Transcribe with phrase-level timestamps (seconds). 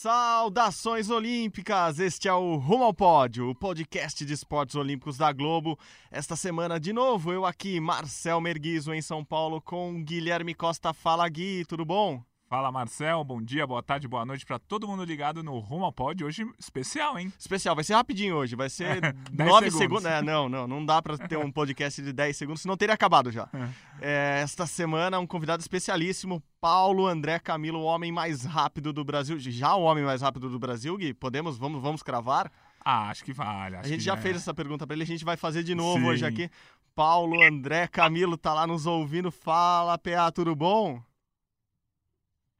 [0.00, 1.98] Saudações olímpicas!
[1.98, 5.78] Este é o Rumo ao Pódio, o podcast de esportes olímpicos da Globo.
[6.10, 10.94] Esta semana, de novo, eu aqui, Marcel Merguizo, em São Paulo, com Guilherme Costa.
[10.94, 12.24] Fala, Gui, tudo bom?
[12.50, 15.92] Fala Marcel, bom dia, boa tarde, boa noite para todo mundo ligado no Rumo ao
[15.92, 16.24] Pod.
[16.24, 17.32] Hoje especial, hein?
[17.38, 19.00] Especial, vai ser rapidinho hoje, vai ser
[19.32, 19.78] 9 segundos.
[19.78, 20.04] segundos.
[20.04, 23.30] É, não, não, não dá para ter um podcast de 10 segundos, senão teria acabado
[23.30, 23.48] já.
[24.00, 29.38] É, esta semana, um convidado especialíssimo, Paulo André Camilo, o homem mais rápido do Brasil.
[29.38, 31.14] Já o homem mais rápido do Brasil, Gui?
[31.14, 32.50] Podemos, vamos, vamos cravar?
[32.84, 33.76] Ah, acho que vale.
[33.76, 34.16] Acho a gente já é.
[34.16, 36.06] fez essa pergunta para ele, a gente vai fazer de novo Sim.
[36.06, 36.50] hoje aqui.
[36.96, 39.30] Paulo André Camilo tá lá nos ouvindo.
[39.30, 41.00] Fala, PA, tudo bom?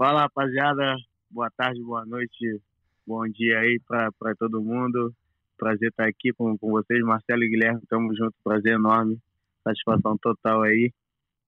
[0.01, 0.97] Fala, rapaziada.
[1.31, 2.59] Boa tarde, boa noite,
[3.07, 5.15] bom dia aí para todo mundo.
[5.59, 7.83] Prazer estar aqui com, com vocês, Marcelo e Guilherme.
[7.87, 9.19] Tamo junto, prazer enorme.
[9.63, 10.91] Satisfação total aí.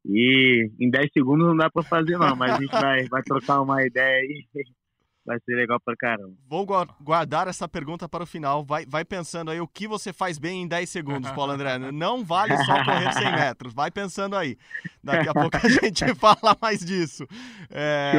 [0.05, 3.63] E em 10 segundos não dá para fazer, não, mas a gente vai, vai trocar
[3.63, 4.45] uma ideia aí.
[5.25, 6.35] Vai ser legal pra caramba.
[6.49, 6.67] Vou
[7.01, 8.65] guardar essa pergunta para o final.
[8.65, 11.79] Vai, vai pensando aí o que você faz bem em 10 segundos, Paulo André.
[11.93, 13.73] Não vale só correr 100 metros.
[13.73, 14.59] Vai pensando aí.
[15.03, 17.25] Daqui a pouco a gente fala mais disso.
[17.71, 18.13] É...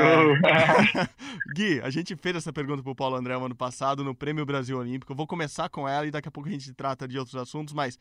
[1.53, 4.45] Gui, a gente fez essa pergunta para o Paulo André no ano passado no Prêmio
[4.45, 5.11] Brasil Olímpico.
[5.11, 7.73] Eu vou começar com ela e daqui a pouco a gente trata de outros assuntos,
[7.73, 7.99] mas.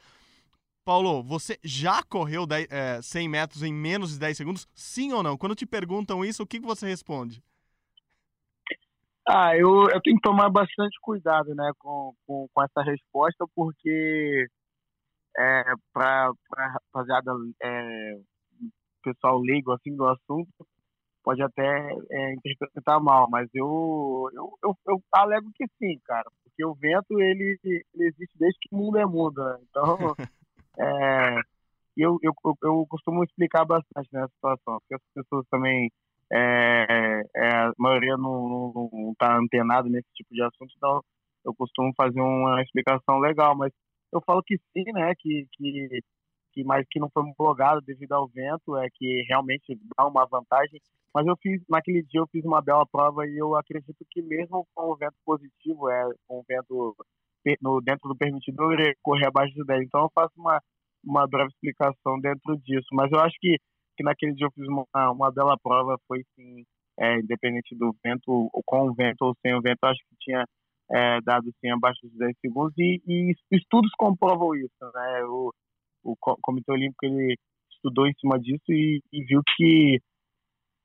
[0.85, 4.69] Paulo, você já correu 10, é, 100 metros em menos de 10 segundos?
[4.75, 5.37] Sim ou não?
[5.37, 7.41] Quando te perguntam isso, o que, que você responde?
[9.27, 14.47] Ah, eu, eu tenho que tomar bastante cuidado, né, com, com, com essa resposta, porque
[15.39, 18.19] é, para rapaziada, é,
[19.03, 20.67] pessoal leigo assim do assunto,
[21.23, 21.63] pode até
[22.11, 27.21] é, interpretar mal, mas eu, eu, eu, eu, alego que sim, cara, porque o vento
[27.21, 29.59] ele, ele existe desde que o mundo é mundo, né?
[29.71, 29.99] Então,
[30.79, 31.41] é,
[31.97, 32.33] eu, eu,
[32.63, 35.91] eu costumo explicar bastante nessa situação, porque as pessoas também
[36.33, 41.03] é, é, a maioria não está antenado nesse tipo de assunto, então
[41.45, 43.73] eu costumo fazer uma explicação legal, mas
[44.13, 46.01] eu falo que sim, né, que, que,
[46.53, 50.81] que mas que não foi blogado devido ao vento, é que realmente dá uma vantagem,
[51.15, 54.67] mas eu fiz, naquele dia eu fiz uma bela prova e eu acredito que mesmo
[54.75, 56.97] com o vento positivo, é, com o vento
[57.61, 60.61] no, dentro do permitido, eu correr abaixo de 10, então eu faço uma,
[61.05, 63.59] uma breve explicação dentro disso, mas eu acho que
[63.97, 66.65] que naquele dia eu fiz uma, uma bela prova, foi sim,
[66.99, 70.45] é, independente do vento, ou com o vento ou sem o vento, acho que tinha
[70.91, 75.25] é, dado sim abaixo de 10 segundos e, e estudos comprovam isso, né?
[75.25, 75.53] O,
[76.05, 77.37] o Comitê Olímpico ele
[77.73, 80.01] estudou em cima disso e, e viu que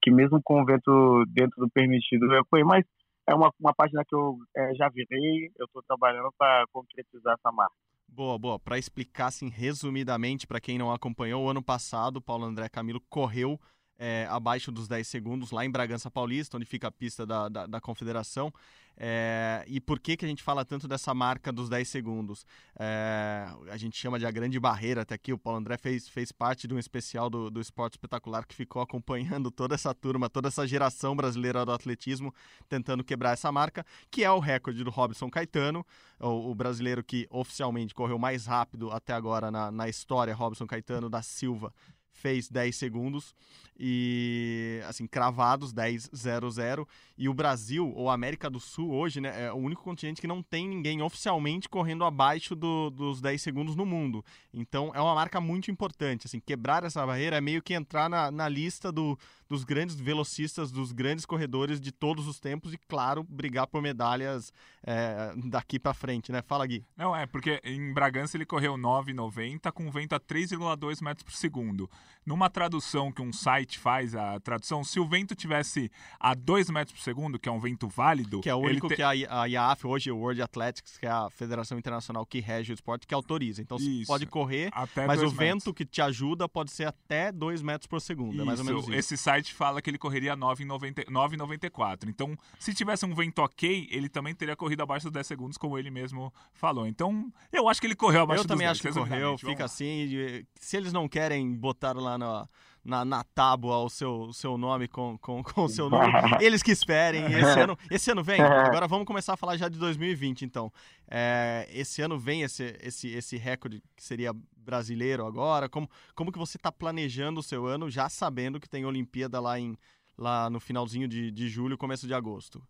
[0.02, 2.86] que mesmo com o vento dentro do permitido eu fui, mas
[3.28, 7.52] é uma, uma página que eu é, já virei, eu estou trabalhando para concretizar essa
[7.52, 7.76] marca.
[8.08, 8.60] Boa, boa.
[8.60, 13.60] Para explicar assim, resumidamente, para quem não acompanhou, o ano passado, Paulo André Camilo correu
[13.98, 17.66] é, abaixo dos 10 segundos lá em Bragança Paulista, onde fica a pista da, da,
[17.66, 18.54] da Confederação.
[19.00, 22.46] É, e por que, que a gente fala tanto dessa marca dos 10 segundos?
[22.80, 25.32] É, a gente chama de a grande barreira até aqui.
[25.32, 28.82] O Paulo André fez, fez parte de um especial do, do Esporte Espetacular que ficou
[28.82, 32.34] acompanhando toda essa turma, toda essa geração brasileira do atletismo,
[32.68, 35.86] tentando quebrar essa marca, que é o recorde do Robson Caetano,
[36.20, 41.08] o, o brasileiro que oficialmente correu mais rápido até agora na, na história, Robson Caetano
[41.08, 41.72] da Silva
[42.18, 43.36] fez 10 segundos
[43.80, 49.22] e assim cravados 10 0 0 e o Brasil ou a América do Sul hoje
[49.22, 53.42] né, é o único continente que não tem ninguém oficialmente correndo abaixo do, dos 10
[53.42, 54.26] segundos no mundo.
[54.54, 58.32] Então é uma marca muito importante assim quebrar essa barreira é meio que entrar na,
[58.32, 59.18] na lista do,
[59.48, 64.52] dos grandes velocistas dos grandes corredores de todos os tempos e claro brigar por medalhas
[64.84, 66.42] é, daqui para frente né?
[66.42, 66.84] Fala Gui.
[66.96, 71.88] Não é porque em Bragança ele correu 9,90 com vento a 3,2 metros por segundo
[72.28, 75.90] numa tradução que um site faz, a tradução, se o vento tivesse
[76.20, 78.42] a 2 metros por segundo, que é um vento válido.
[78.42, 78.98] Que é o único te...
[78.98, 82.74] que a, a IAAF, hoje, o World Athletics, que é a Federação Internacional que rege
[82.74, 83.62] o esporte, que autoriza.
[83.62, 84.70] Então você pode correr,
[85.08, 85.34] mas o metros.
[85.34, 88.34] vento que te ajuda pode ser até 2 metros por segundo.
[88.34, 88.42] Isso.
[88.42, 88.94] É mais ou menos isso.
[88.94, 92.10] Esse site fala que ele correria 9,94.
[92.10, 95.78] Então, se tivesse um vento ok, ele também teria corrido abaixo dos 10 segundos, como
[95.78, 96.86] ele mesmo falou.
[96.86, 99.38] Então, eu acho que ele correu abaixo eu dos 10 Eu também acho que correu,
[99.38, 100.44] fica assim.
[100.60, 102.48] Se eles não querem botar lá na
[102.88, 106.14] na, na tábua o seu, seu nome com, com, com o seu nome.
[106.40, 107.26] Eles que esperem.
[107.26, 108.40] Esse ano, esse ano vem.
[108.42, 110.72] Agora vamos começar a falar já de 2020, então.
[111.10, 115.68] É, esse ano vem esse, esse, esse recorde que seria brasileiro agora?
[115.68, 119.60] Como, como que você está planejando o seu ano, já sabendo que tem Olimpíada lá,
[119.60, 119.78] em,
[120.18, 122.62] lá no finalzinho de, de julho, começo de agosto?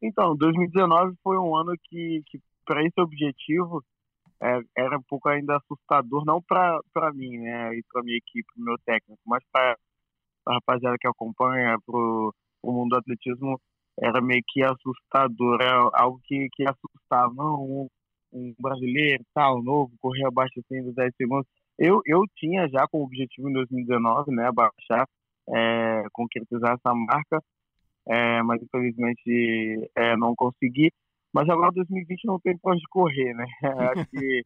[0.00, 3.84] Então, 2019 foi um ano que, que para esse objetivo,
[4.42, 6.80] é, era um pouco ainda assustador, não para
[7.14, 9.76] mim, né, e para minha equipe, meu técnico, mas para
[10.46, 12.32] a rapaziada que acompanha, para o
[12.64, 13.60] mundo do atletismo,
[14.00, 17.32] era meio que assustador, era algo que, que assustava.
[17.34, 17.88] Não, um,
[18.32, 21.46] um brasileiro, tal, novo, correr abaixo assim dos 10 segundos.
[21.78, 25.06] Eu, eu tinha já como objetivo em 2019, né, abaixar,
[25.48, 27.42] é, concretizar essa marca,
[28.08, 30.92] é, mas infelizmente é, não consegui.
[31.32, 33.44] Mas agora 2020 não tem pra onde correr, né?
[33.96, 34.42] Acho que,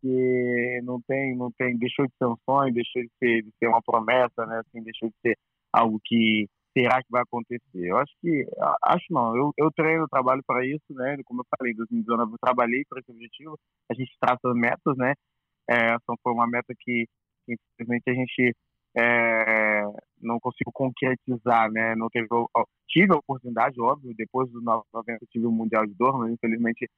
[0.00, 3.68] que não tem, não tem, deixou de ser um sonho, deixou de ser, de ser
[3.68, 4.60] uma promessa, né?
[4.60, 5.36] Assim, deixou de ser
[5.72, 7.60] algo que será que vai acontecer?
[7.74, 8.46] Eu acho que,
[8.84, 11.16] acho não, eu, eu treino, trabalho para isso, né?
[11.24, 13.58] Como eu falei, em 2019 eu trabalhei para esse objetivo,
[13.90, 15.14] a gente traça metas, né?
[15.68, 17.06] É, essa foi uma meta que
[17.48, 18.54] infelizmente, a gente
[18.98, 19.84] é,
[20.20, 21.94] não consigo concretizar, né?
[21.94, 22.26] Não teve,
[22.88, 26.88] tive a oportunidade, óbvio, depois do 90 tive o Mundial de Dor, mas infelizmente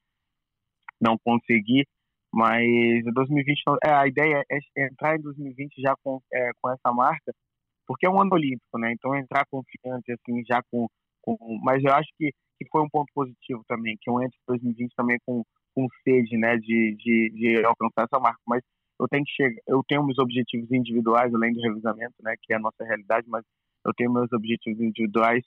[0.99, 1.85] não consegui.
[2.33, 6.91] Mas em 2020, é, a ideia é entrar em 2020 já com, é, com essa
[6.93, 7.33] marca,
[7.85, 8.93] porque é um ano olímpico, né?
[8.93, 10.87] Então entrar confiante, assim, já com.
[11.21, 14.47] com mas eu acho que, que foi um ponto positivo também, que eu entro em
[14.47, 15.43] 2020 também com,
[15.75, 18.39] com sede, né, de, de, de alcançar essa marca.
[18.47, 18.63] Mas
[19.01, 22.57] eu tenho que chegar, eu tenho meus objetivos individuais além do revisamento, né, que é
[22.57, 23.43] a nossa realidade, mas
[23.85, 25.43] eu tenho meus objetivos individuais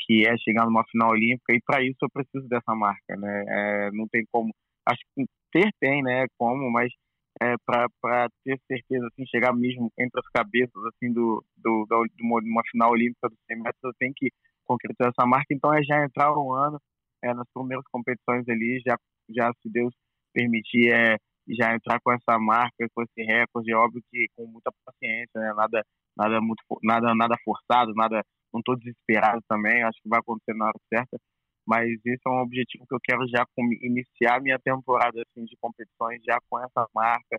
[0.00, 3.44] que é chegar numa final olímpica e para isso eu preciso dessa marca, né?
[3.48, 4.54] É, não tem como,
[4.86, 6.26] acho que ter tem, né?
[6.38, 6.92] Como, mas
[7.40, 12.22] é, para ter certeza, assim, chegar mesmo entre as cabeças, assim, do, do, do, de
[12.22, 14.30] uma final olímpica 100 metros, eu tenho que
[14.64, 15.46] concretizar essa marca.
[15.50, 16.80] Então é já entrar um ano
[17.22, 18.96] é, nas primeiras competições ali, já,
[19.30, 19.94] já se Deus
[20.32, 21.16] permitir, é,
[21.54, 25.52] já entrar com essa marca, com esse recorde, é óbvio que com muita paciência, né?
[25.54, 25.84] Nada,
[26.16, 28.22] nada muito, nada, nada forçado, nada,
[28.52, 31.18] não estou desesperado também, acho que vai acontecer na hora certa,
[31.66, 33.44] mas esse é um objetivo que eu quero já
[33.82, 37.38] iniciar minha temporada assim de competições já com essa marca,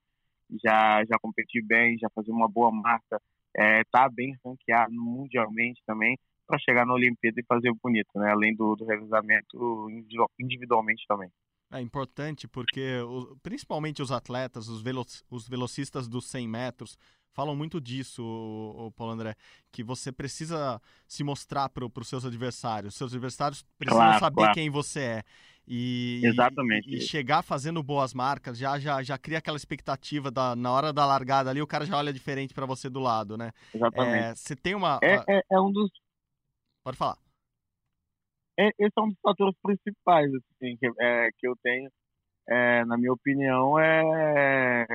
[0.64, 3.20] já já competir bem, já fazer uma boa marca,
[3.56, 6.18] é, tá bem ranqueado mundialmente também
[6.48, 8.32] para chegar na Olimpíada e fazer bonito, né?
[8.32, 8.86] Além do, do
[10.40, 11.30] individualmente também.
[11.72, 12.98] É importante porque,
[13.44, 16.98] principalmente os atletas, os, velo os velocistas dos 100 metros,
[17.32, 19.36] falam muito disso, o, Paulo André,
[19.72, 22.96] que você precisa se mostrar para os seus adversários.
[22.96, 24.54] Seus adversários precisam claro, saber claro.
[24.54, 25.24] quem você é.
[25.68, 26.90] E, Exatamente.
[26.90, 30.92] E, e, chegar fazendo boas marcas já, já, já cria aquela expectativa da, na hora
[30.92, 33.52] da largada ali, o cara já olha diferente para você do lado, né?
[33.74, 34.24] Exatamente.
[34.24, 35.00] É, você tem uma.
[35.04, 35.92] É, é, é um dos.
[36.84, 37.18] Pode falar
[38.78, 41.90] esse é um dos fatores principais assim, que, é, que eu tenho,
[42.48, 44.86] é, na minha opinião, é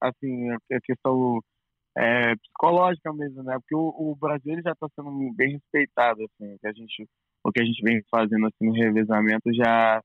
[0.00, 1.40] assim, a questão
[1.96, 3.58] é, psicológica mesmo, né?
[3.60, 7.06] Porque o, o Brasil já está sendo bem respeitado, assim, que a gente,
[7.44, 10.00] o que a gente vem fazendo assim no revezamento já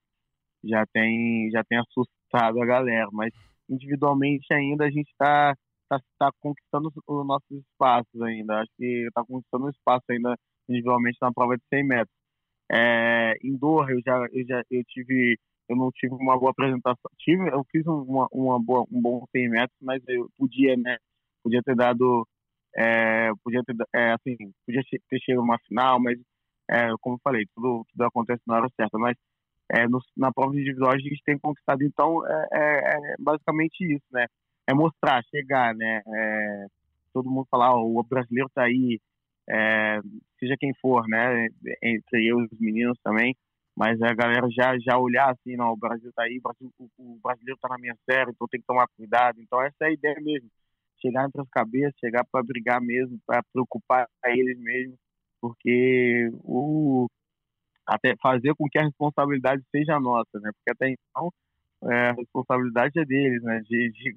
[0.64, 3.32] já tem já tem assustado a galera, mas
[3.70, 5.56] individualmente ainda a gente está
[5.90, 8.62] tá, tá conquistando os nossos espaços ainda.
[8.62, 10.36] Acho que está conquistando um espaço ainda
[10.68, 12.25] individualmente na prova de 100 metros.
[12.72, 15.38] É, em Doha eu já, eu já eu tive
[15.70, 17.12] eu não tive uma boa apresentação.
[17.20, 20.98] Tive eu fiz uma, uma boa, um bom 100 metros mas eu podia né
[21.44, 22.28] podia ter dado
[22.76, 26.18] é, podia ter é, assim podia ter chegado uma final mas
[26.70, 28.98] é, como eu falei tudo tudo acontece na hora certa.
[28.98, 29.16] Mas
[29.72, 31.84] é, no, na prova individual a gente tem conquistado.
[31.84, 34.26] Então é, é, basicamente isso né?
[34.68, 36.02] É mostrar chegar né?
[37.14, 39.00] Todo mundo falar oh, o brasileiro está aí
[39.50, 40.00] é,
[40.40, 41.48] seja quem for, né,
[41.82, 43.36] entre eu e os meninos também,
[43.76, 46.88] mas a galera já já olhar assim, não, o Brasil tá aí, o, Brasil, o,
[46.98, 49.40] o brasileiro tá na minha série, então tem que tomar cuidado.
[49.42, 50.50] Então essa é a ideia mesmo,
[51.02, 54.98] chegar entre as cabeças, chegar para brigar mesmo, para preocupar eles mesmo,
[55.42, 57.08] porque o
[57.88, 60.50] até fazer com que a responsabilidade seja nossa, né?
[60.54, 61.32] Porque até então
[61.84, 63.62] é, a responsabilidade é deles, né?
[63.70, 64.16] De, de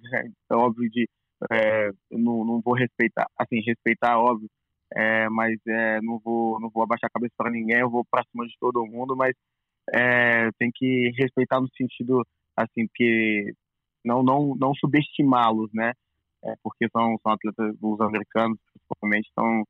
[0.50, 1.08] é óbvio de
[1.52, 4.48] é, não, não vou respeitar, assim respeitar óbvio,
[4.94, 8.24] é, mas é, não vou não vou abaixar a cabeça para ninguém, eu vou para
[8.30, 9.34] cima de todo mundo, mas
[9.92, 12.26] é, tem que respeitar no sentido
[12.56, 13.54] assim que
[14.04, 15.92] não não não subestimá-los, né?
[16.44, 19.64] É, porque são são atletas os americanos principalmente estão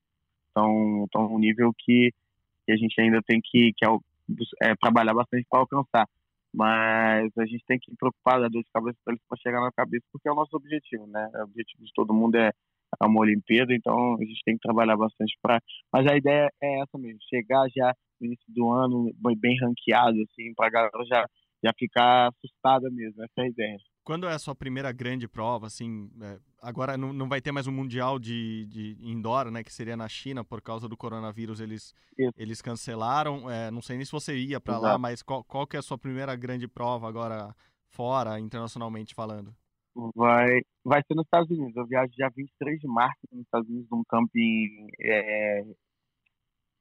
[0.48, 2.12] estão estão nível que,
[2.66, 3.84] que, a gente ainda tem que, que
[4.62, 6.08] é, trabalhar bastante para alcançar.
[6.52, 9.70] Mas a gente tem que preocupar da dor de cabeça para eles para chegar na
[9.70, 11.30] cabeça, porque é o nosso objetivo, né?
[11.34, 12.52] O objetivo de todo mundo é
[12.98, 15.60] a uma Olimpíada, então a gente tem que trabalhar bastante para.
[15.92, 20.52] Mas a ideia é essa mesmo, chegar já no início do ano bem ranqueado, assim,
[20.54, 21.26] para a galera já,
[21.64, 23.78] já ficar assustada mesmo, essa é a ideia.
[24.04, 27.66] Quando é a sua primeira grande prova, assim, é, agora não, não vai ter mais
[27.66, 31.94] um mundial de, de indoor, né, que seria na China por causa do coronavírus, eles
[32.36, 33.50] eles cancelaram.
[33.50, 35.82] É, não sei nem se você ia para lá, mas qual, qual que é a
[35.82, 37.54] sua primeira grande prova agora
[37.90, 39.54] fora, internacionalmente falando?
[40.14, 41.76] Vai, vai ser nos Estados Unidos.
[41.76, 45.64] Eu viajo dia 23 de março nos Estados Unidos, num camping é,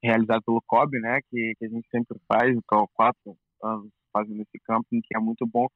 [0.03, 4.59] realizado pelo COB, né, que, que a gente sempre faz, estou quatro anos fazendo esse
[4.65, 5.67] camping, que é muito bom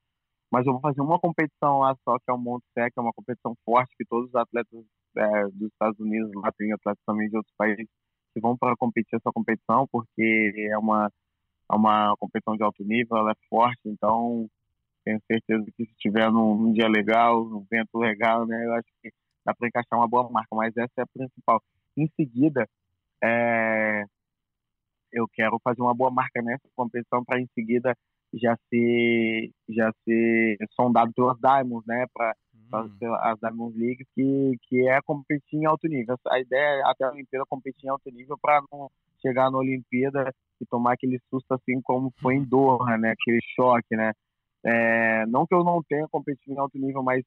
[0.52, 3.14] mas eu vou fazer uma competição lá só, que é o Monte Sec, é uma
[3.14, 4.84] competição forte, que todos os atletas
[5.16, 7.86] é, dos Estados Unidos, lá tem atletas também de outros países,
[8.34, 11.10] que vão para competir essa competição, porque é uma,
[11.70, 14.46] é uma competição de alto nível, ela é forte, então
[15.04, 18.88] tenho certeza que se tiver num, num dia legal, num vento legal, né, eu acho
[19.02, 19.10] que
[19.44, 21.62] dá para encaixar uma boa marca, mas essa é a principal.
[21.96, 22.66] Em seguida,
[23.22, 24.04] é,
[25.12, 27.94] eu quero fazer uma boa marca nessa competição para em seguida
[28.32, 33.14] já ser já ser sondado pelas Diamonds, né, para hum.
[33.20, 36.16] as Diamond League, que que é competir em alto nível.
[36.28, 38.90] A ideia é até a Olimpíada competir em alto nível para não
[39.20, 43.94] chegar na Olimpíada e tomar aquele susto assim como foi em Doha, né, aquele choque,
[43.94, 44.12] né.
[44.64, 47.22] É, não que eu não tenha competido em alto nível, mas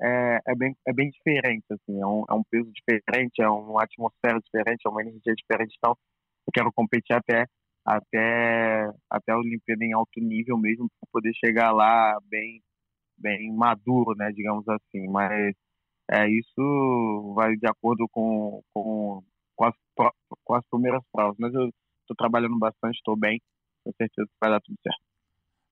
[0.00, 3.82] é, é, bem, é bem diferente, assim, é um, é um peso diferente, é uma
[3.82, 5.96] atmosfera diferente, é uma energia diferente, então
[6.46, 7.46] eu quero competir até
[7.88, 12.62] até, até a Olimpíada em alto nível mesmo, para poder chegar lá bem,
[13.16, 15.08] bem maduro, né, digamos assim.
[15.08, 15.54] Mas
[16.10, 19.22] é, isso vai de acordo com, com,
[19.56, 19.74] com, as,
[20.44, 21.36] com as primeiras provas.
[21.38, 21.70] Mas eu
[22.02, 23.40] estou trabalhando bastante, estou bem,
[23.84, 25.07] tenho certeza que vai dar tudo certo.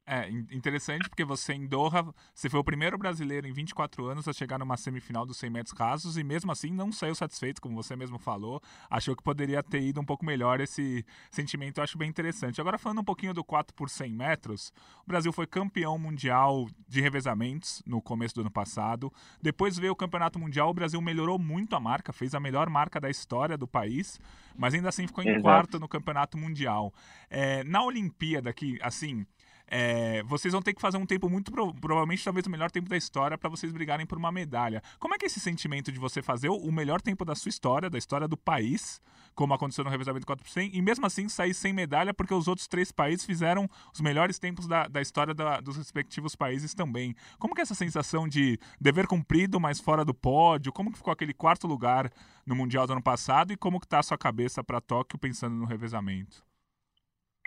[0.08, 4.32] É, interessante porque você em Doha, você foi o primeiro brasileiro em 24 anos a
[4.32, 7.96] chegar numa semifinal dos 100 metros rasos e mesmo assim não saiu satisfeito, como você
[7.96, 8.62] mesmo falou.
[8.88, 12.60] Achou que poderia ter ido um pouco melhor esse sentimento, eu acho bem interessante.
[12.60, 14.72] Agora falando um pouquinho do 4 por 100 metros,
[15.04, 19.12] o Brasil foi campeão mundial de revezamentos no começo do ano passado.
[19.42, 23.00] Depois veio o Campeonato Mundial, o Brasil melhorou muito a marca, fez a melhor marca
[23.00, 24.20] da história do país,
[24.56, 25.42] mas ainda assim ficou em Exato.
[25.42, 26.94] quarto no Campeonato Mundial.
[27.28, 29.26] É, na Olimpíada, que assim
[29.68, 32.96] é, vocês vão ter que fazer um tempo muito, provavelmente, talvez o melhor tempo da
[32.96, 34.82] história para vocês brigarem por uma medalha.
[34.99, 37.90] Como é que é esse sentimento de você fazer o melhor tempo da sua história,
[37.90, 39.00] da história do país,
[39.35, 42.92] como aconteceu no revezamento 4%, e mesmo assim sair sem medalha porque os outros três
[42.92, 47.14] países fizeram os melhores tempos da, da história da, dos respectivos países também.
[47.38, 50.73] Como que é essa sensação de dever cumprido, mas fora do pódio?
[50.73, 52.11] Como que ficou aquele quarto lugar
[52.46, 55.56] no Mundial do ano passado e como que tá a sua cabeça para Tóquio pensando
[55.56, 56.45] no revezamento?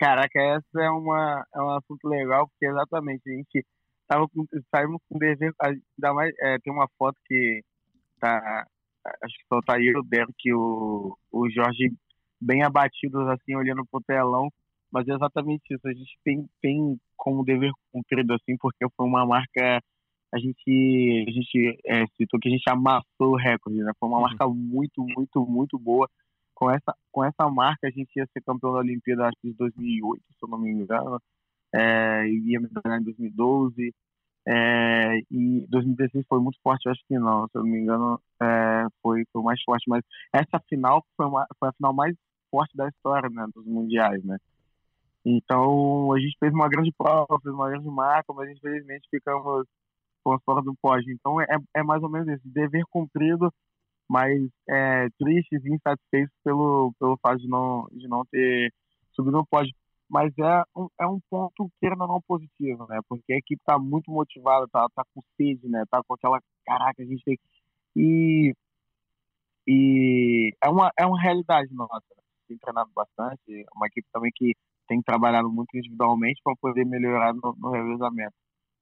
[0.00, 3.66] Caraca, essa é uma é um assunto legal, porque exatamente a gente
[4.08, 7.60] tava com, saímos com dever, ainda mais, é, tem uma foto que
[8.18, 8.64] tá,
[9.22, 11.92] acho que só tá aí o Derek e o, o Jorge
[12.40, 14.48] bem abatidos, assim, olhando pro telão,
[14.90, 19.26] mas é exatamente isso, a gente tem, tem como dever cumprido, assim, porque foi uma
[19.26, 19.82] marca,
[20.32, 24.16] a gente, a gente é, citou que a gente amassou o recorde, né, foi uma
[24.16, 24.22] uhum.
[24.22, 26.08] marca muito, muito, muito boa,
[26.60, 30.22] com essa, com essa marca a gente ia ser campeão da Olimpíada acho de 2008,
[30.28, 31.20] se eu não me engano,
[31.74, 33.94] é, e ia ganhar em 2012,
[34.46, 38.86] é, e 2016 foi muito forte, acho que não, se eu não me engano, é,
[39.02, 42.14] foi, foi mais forte, mas essa final foi, uma, foi a final mais
[42.50, 44.36] forte da história, né, dos mundiais, né.
[45.24, 49.66] Então, a gente fez uma grande prova, fez uma grande marca, mas infelizmente ficamos
[50.44, 51.12] fora do pódio.
[51.12, 53.52] Então, é, é mais ou menos isso, dever cumprido,
[54.10, 58.72] mas é, tristes e insatisfeitos pelo, pelo fato de não, de não ter
[59.12, 59.72] subido no pódio.
[60.08, 62.98] Mas é um, é um ponto, querendo ou não, positivo, né?
[63.08, 65.84] Porque a equipe está muito motivada, tá, tá com sede, né?
[65.88, 67.38] Tá com aquela, caraca, a gente tem...
[67.94, 68.52] E,
[69.64, 71.94] e é, uma, é uma realidade nossa.
[72.16, 72.22] Né?
[72.48, 74.54] Tem treinado bastante, uma equipe também que
[74.88, 78.34] tem trabalhado muito individualmente para poder melhorar no, no revezamento.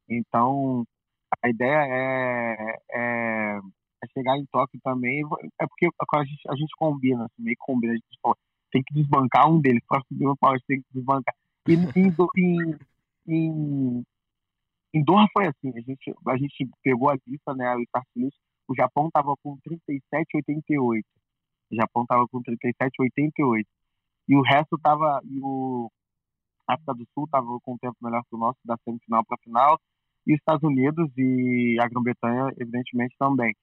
[0.08, 0.85] Então,
[1.44, 3.61] a ideia é, é
[4.02, 5.23] é chegar em Tóquio também.
[5.61, 8.37] É porque a gente, a gente combina, assim, meio combina, a gente fala,
[8.71, 11.35] tem que desbancar um deles, para subir o pau, tem que desbancar.
[11.67, 12.78] E em,
[13.26, 14.02] em,
[14.95, 18.07] em, Doha foi assim, a gente, a gente pegou a lista, né, o start
[18.69, 21.02] o Japão estava com 37,88.
[21.71, 23.64] O Japão estava com 37,88.
[24.28, 25.21] E o resto estava.
[25.25, 25.90] E o
[26.69, 29.81] África do Sul estava com um tempo melhor que o nosso, da semifinal para final.
[30.26, 33.57] E os Estados Unidos e a Grã-Bretanha, evidentemente, também.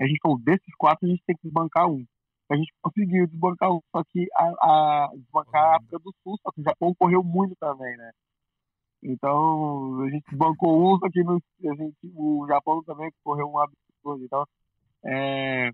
[0.00, 2.04] A gente falou, desses quatro a gente tem que desbancar um.
[2.50, 6.52] A gente conseguiu desbancar um, só que a, a desbancar a África do Sul, só
[6.52, 8.10] que o Japão correu muito também, né?
[9.02, 13.58] Então, a gente desbancou um, só que no, a gente, o Japão também correu um
[13.58, 14.24] absurdo.
[14.24, 14.44] Então,
[15.04, 15.70] é,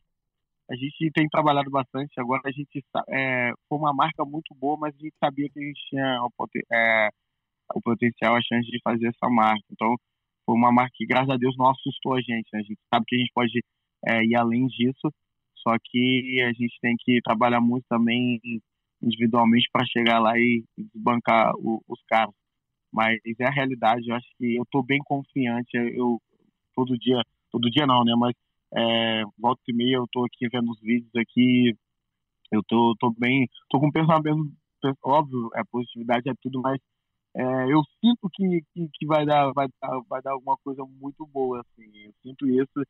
[0.70, 2.12] a gente tem trabalhado bastante.
[2.18, 5.62] Agora a gente é, foi uma marca muito boa, mas a gente sabia que a
[5.62, 6.18] gente tinha
[6.72, 7.08] é,
[7.74, 9.64] o potencial, a chance de fazer essa marca.
[9.70, 9.94] Então,
[10.46, 12.48] foi uma marca que, graças a Deus, não assustou a gente.
[12.52, 12.60] Né?
[12.60, 13.60] A gente sabe que a gente pode
[14.06, 15.12] é, ir além disso,
[15.56, 18.40] só que a gente tem que trabalhar muito também
[19.00, 22.34] individualmente para chegar lá e desbancar o, os caras.
[22.92, 25.70] Mas é a realidade, eu acho que eu estou bem confiante.
[25.74, 26.20] Eu
[26.74, 28.12] todo dia, todo dia não, né?
[28.18, 28.34] Mas
[28.74, 31.76] é, volta e meia eu estou aqui vendo os vídeos aqui,
[32.50, 34.50] eu tô, tô bem, tô com pensamento,
[35.04, 36.78] óbvio, é positividade é tudo, mas
[37.34, 37.42] é,
[37.72, 41.60] eu sinto que, que, que, vai, dar, vai, dar, vai dar alguma coisa muito boa,
[41.60, 42.86] assim, eu sinto isso,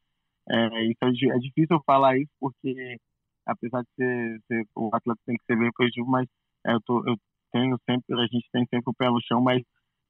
[0.48, 2.98] é, isso é, é difícil eu falar isso porque
[3.46, 6.26] apesar de ser, ser o atleta tem que ser bem positivo, mas
[6.66, 7.16] é, eu, tô, eu
[7.52, 9.62] tenho sempre, a gente tem sempre o pé no chão, mas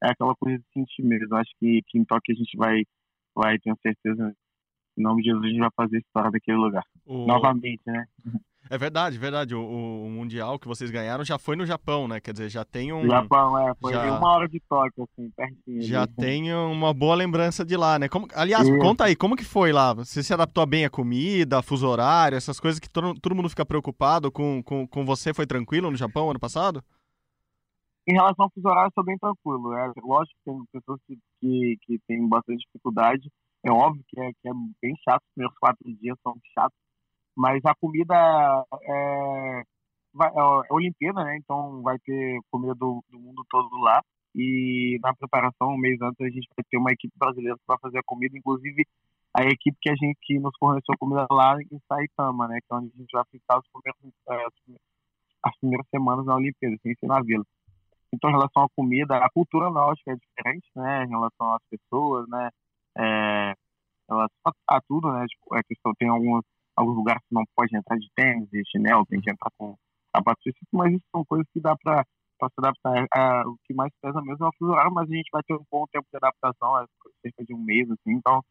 [0.03, 1.27] é aquela coisa de sentir mesmo.
[1.31, 2.83] Eu acho que, que em toque a gente vai,
[3.35, 4.35] vai, tenho certeza,
[4.97, 6.83] em nome de Jesus, a gente vai fazer história daquele lugar.
[7.05, 7.25] O...
[7.25, 8.05] Novamente, né?
[8.69, 9.53] É verdade, verdade.
[9.53, 12.19] O, o, Mundial que vocês ganharam já foi no Japão, né?
[12.19, 13.05] Quer dizer, já tem um.
[13.05, 13.73] Japão, é.
[13.75, 14.17] Foi já...
[14.17, 15.81] uma hora de toque, assim, pertinho.
[15.81, 16.13] Já ali.
[16.15, 18.07] tem uma boa lembrança de lá, né?
[18.07, 18.27] Como...
[18.33, 19.93] Aliás, conta aí, como que foi lá?
[19.93, 23.65] Você se adaptou bem à comida, fuso horário, essas coisas que todo, todo mundo fica
[23.65, 25.33] preocupado com, com, com você?
[25.33, 26.83] Foi tranquilo no Japão ano passado?
[28.07, 29.73] Em relação ao fuso horário, eu sou bem tranquilo.
[29.73, 33.29] É, lógico que tem pessoas que, que, que têm bastante dificuldade.
[33.65, 34.51] É óbvio que é, que é
[34.81, 36.77] bem chato, os primeiros quatro dias são chatos
[37.35, 38.15] mas a comida
[38.83, 39.63] é,
[40.13, 41.37] vai, é, é Olimpíada, né?
[41.37, 44.01] Então vai ter comida do, do, mundo todo lá.
[44.35, 47.77] E na preparação, um mês antes, a gente vai ter uma equipe brasileira que vai
[47.79, 48.85] fazer a comida, inclusive
[49.35, 52.59] a equipe que a gente que nos forneceu comida lá em Saitama, né?
[52.61, 54.77] Que é onde a gente vai ficar os primeiros, é,
[55.43, 57.43] as primeiras semanas na Olimpíada, sem ser na vila.
[58.13, 61.03] Então, em relação à comida, a cultura náutica é diferente, né?
[61.03, 62.49] Em relação às pessoas, né?
[62.97, 63.53] É,
[64.09, 64.27] a,
[64.67, 65.25] a tudo, né?
[65.27, 66.43] Tipo, é questão, tem algumas
[66.75, 69.77] alguns lugares que não pode entrar de tênis e chinelo, tem que entrar com
[70.15, 73.07] sapato específico, mas isso são coisas que dá para se adaptar.
[73.15, 75.53] É, o que mais pesa mesmo é o fuso horário, mas a gente vai ter
[75.53, 76.85] um bom tempo de adaptação, é
[77.21, 78.43] cerca de um mês, assim, então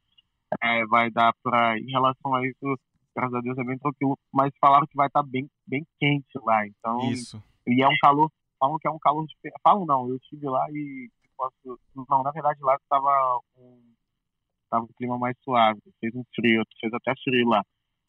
[0.63, 2.79] é, vai dar para, em relação a isso,
[3.15, 6.39] graças a Deus é bem tranquilo, mas falaram que vai estar tá bem, bem quente
[6.45, 7.11] lá, então...
[7.11, 7.43] Isso.
[7.67, 10.67] E é um calor, falam que é um calor diferente, falam não, eu estive lá
[10.71, 13.95] e posso, não, na verdade lá estava um,
[14.69, 17.63] tava um clima mais suave, fez um frio, fez até frio lá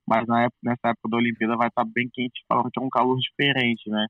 [0.08, 2.90] mas na época, nessa época da Olimpíada vai estar bem quente, falando que é um
[2.90, 4.08] calor diferente, né?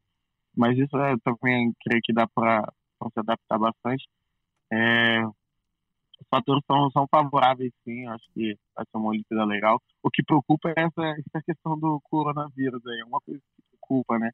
[0.55, 2.63] Mas isso é, também creio que dá para
[3.11, 4.07] se adaptar bastante.
[4.71, 9.81] É, os fatores são, são favoráveis, sim, acho que vai ser uma Olimpíada legal.
[10.01, 14.19] O que preocupa é essa, essa questão do coronavírus aí, é uma coisa que preocupa,
[14.19, 14.31] né?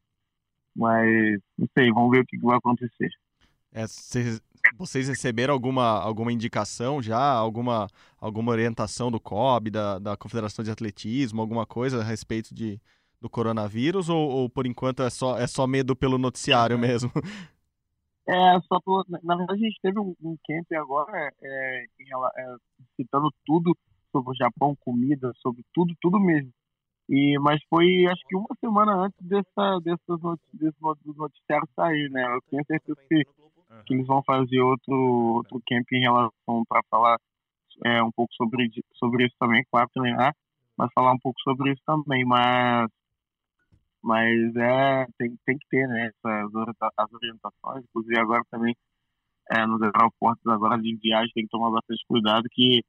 [0.74, 3.10] Mas, não sei, vamos ver o que vai acontecer.
[3.72, 3.86] É,
[4.76, 7.88] vocês receberam alguma, alguma indicação já, alguma,
[8.20, 12.80] alguma orientação do COB, da, da Confederação de Atletismo, alguma coisa a respeito de,
[13.20, 17.10] do coronavírus, ou, ou por enquanto é só, é só medo pelo noticiário mesmo?
[18.28, 22.56] É, só tô, na verdade a gente teve um, um camp agora é, é,
[22.96, 23.76] citando tudo
[24.12, 26.52] sobre o Japão, comida, sobre tudo, tudo mesmo.
[27.08, 30.20] E, mas foi acho que uma semana antes dessa, dessas
[30.52, 32.22] desses noticiários sair, né?
[32.24, 33.24] Eu tenho certeza que.
[33.86, 37.16] Que eles vão fazer outro, outro camp em relação para falar
[37.84, 40.34] é, um pouco sobre, sobre isso também, claro, treinar,
[40.76, 42.88] mas falar um pouco sobre isso também, mas
[44.02, 46.50] mas é tem, tem que ter né essas
[46.96, 48.74] as orientações inclusive agora também
[49.50, 52.82] é, nos aeroportos agora de viagem tem que tomar bastante cuidado que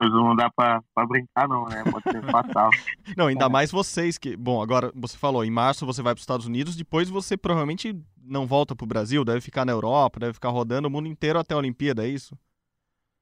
[0.00, 1.82] não dá para brincar, não, né?
[1.90, 2.70] Pode ser fatal.
[3.16, 4.36] não, ainda mais vocês que.
[4.36, 7.94] Bom, agora você falou, em março você vai para os Estados Unidos, depois você provavelmente
[8.22, 11.38] não volta para o Brasil, deve ficar na Europa, deve ficar rodando o mundo inteiro
[11.38, 12.36] até a Olimpíada, é isso?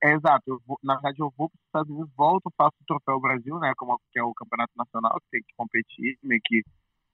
[0.03, 0.63] É, exato.
[0.67, 3.73] Vou, na verdade, eu vou para os Estados Unidos, volto, faço o Troféu Brasil, né?
[3.77, 6.63] Como, que é o campeonato nacional, que tem que competir, meio que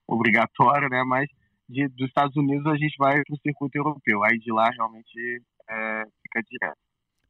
[0.07, 1.03] obrigatório, né?
[1.03, 1.27] Mas
[1.67, 4.23] de, dos Estados Unidos a gente vai para o circuito europeu.
[4.23, 6.77] Aí de lá realmente é, fica direto.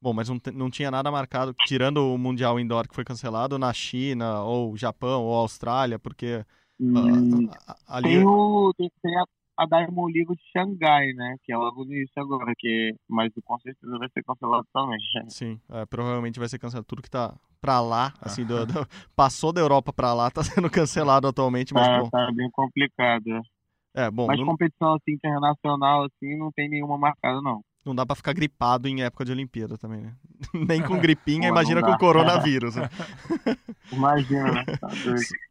[0.06, 3.74] Bom, mas não, não tinha nada marcado, tirando o Mundial Indoor que foi cancelado, na
[3.74, 6.46] China, ou Japão, ou Austrália, porque
[6.80, 7.50] hum,
[7.88, 8.10] ali...
[8.10, 9.24] Tem, o, tem, tem a,
[9.58, 11.38] a Diamond League de Xangai, né?
[11.44, 15.00] Que é logo nisso agora, que, mas com certeza vai ser cancelado também.
[15.28, 16.86] Sim, é, provavelmente vai ser cancelado.
[16.86, 20.70] Tudo que tá pra lá, assim, do, do, passou da Europa pra lá, tá sendo
[20.70, 22.10] cancelado atualmente, mas tá, bom.
[22.12, 23.42] Tá bem complicado.
[23.96, 24.28] É, bom.
[24.28, 24.46] Mas não...
[24.46, 29.04] competição assim, internacional, assim, não tem nenhuma marcada, não não dá para ficar gripado em
[29.04, 30.14] época de Olimpíada também, né?
[30.54, 32.76] Nem com gripinha, imagina com coronavírus.
[32.76, 32.90] né?
[33.92, 34.66] Imagina, né?
[34.66, 34.90] Tá.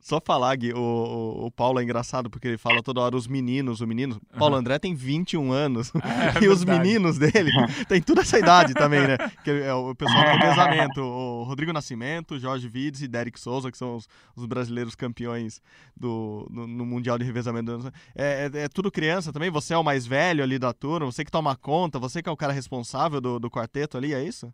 [0.01, 3.29] Só falar, Gui, o, o, o Paulo é engraçado porque ele fala toda hora os
[3.29, 4.20] meninos, o menino.
[4.37, 5.92] Paulo André tem 21 anos.
[5.94, 6.87] É e os verdade.
[6.87, 7.53] meninos dele
[7.88, 9.16] tem toda essa idade também, né?
[9.44, 11.01] Que é o pessoal do revezamento.
[11.01, 15.62] O Rodrigo Nascimento, Jorge Vides e Derek Souza, que são os, os brasileiros campeões
[15.97, 17.92] do, no, no Mundial de Revezamento.
[18.16, 19.49] É, é, é tudo criança também?
[19.51, 21.07] Você é o mais velho ali da turma?
[21.07, 22.01] Você que toma conta?
[22.01, 24.53] Você que é o cara responsável do, do quarteto ali, é isso?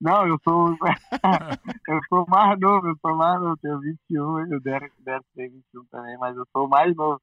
[0.00, 0.76] Não, eu sou.
[1.88, 5.84] eu sou mais novo, eu sou mais novo, tenho 21, o Derek, Derek tem 21
[5.90, 7.20] também, mas eu sou mais novo.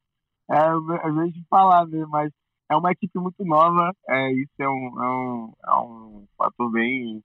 [0.49, 2.32] É, às vezes de falar mesmo, mas
[2.69, 7.23] é uma equipe muito nova, é, isso é um, é um, é um fator bem,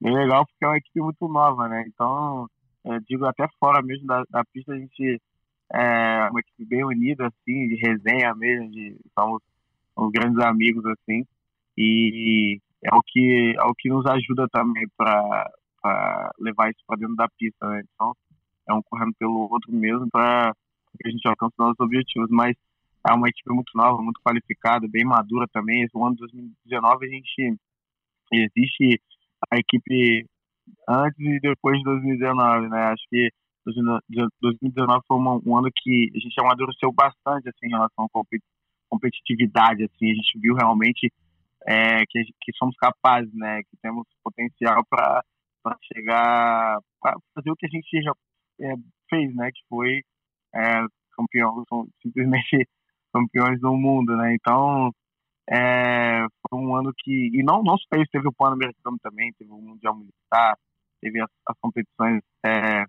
[0.00, 1.84] bem legal, porque é uma equipe muito nova, né?
[1.86, 2.48] Então,
[2.84, 5.20] eu digo até fora mesmo da, da pista, a gente
[5.72, 9.42] é uma equipe bem unida, assim, de resenha mesmo, de, somos,
[9.94, 11.24] somos grandes amigos, assim,
[11.80, 15.50] e é o que, é o que nos ajuda também para
[16.38, 17.82] levar isso para dentro da pista, né?
[17.94, 18.12] Então,
[18.68, 20.52] é um correndo pelo outro mesmo para
[21.04, 22.56] a gente alcance nossos objetivos, mas
[23.08, 25.82] é uma equipe muito nova, muito qualificada, bem madura também.
[25.82, 27.56] Esse ano de 2019 a gente
[28.32, 29.00] existe
[29.50, 30.26] a equipe
[30.88, 32.82] antes e depois de 2019, né?
[32.86, 33.30] Acho que
[34.40, 38.44] 2019 foi um, ano que a gente amadureceu bastante assim, em relação à competi-
[38.88, 39.84] competitividade.
[39.84, 41.10] Assim, a gente viu realmente
[41.68, 43.62] é, que, que somos capazes, né?
[43.64, 45.22] Que temos potencial para
[45.92, 48.12] chegar, para fazer o que a gente já
[48.62, 48.74] é,
[49.10, 49.50] fez, né?
[49.52, 50.02] Que foi
[50.54, 50.80] é,
[51.14, 51.62] campeão,
[52.00, 52.66] simplesmente
[53.12, 54.34] campeões do mundo, né?
[54.34, 54.90] Então
[55.50, 59.50] é, foi um ano que e não não só isso, teve o Pan-Americano também, teve
[59.50, 60.56] o Mundial Militar,
[61.02, 62.84] teve as, as competições é,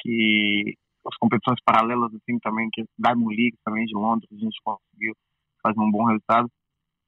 [0.00, 0.74] que
[1.06, 5.14] as competições paralelas assim também que Diamond League também de Londres a gente conseguiu
[5.62, 6.48] fazer um bom resultado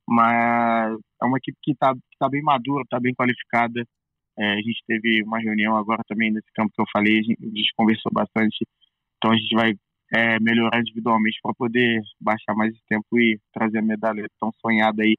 [0.09, 3.85] mas é uma equipe que está tá bem madura, está bem qualificada.
[4.39, 7.39] É, a gente teve uma reunião agora também nesse campo que eu falei, a gente,
[7.43, 8.67] a gente conversou bastante.
[9.17, 9.75] Então a gente vai
[10.15, 15.03] é, melhorar individualmente para poder baixar mais esse tempo e trazer a medalha tão sonhada
[15.03, 15.17] aí.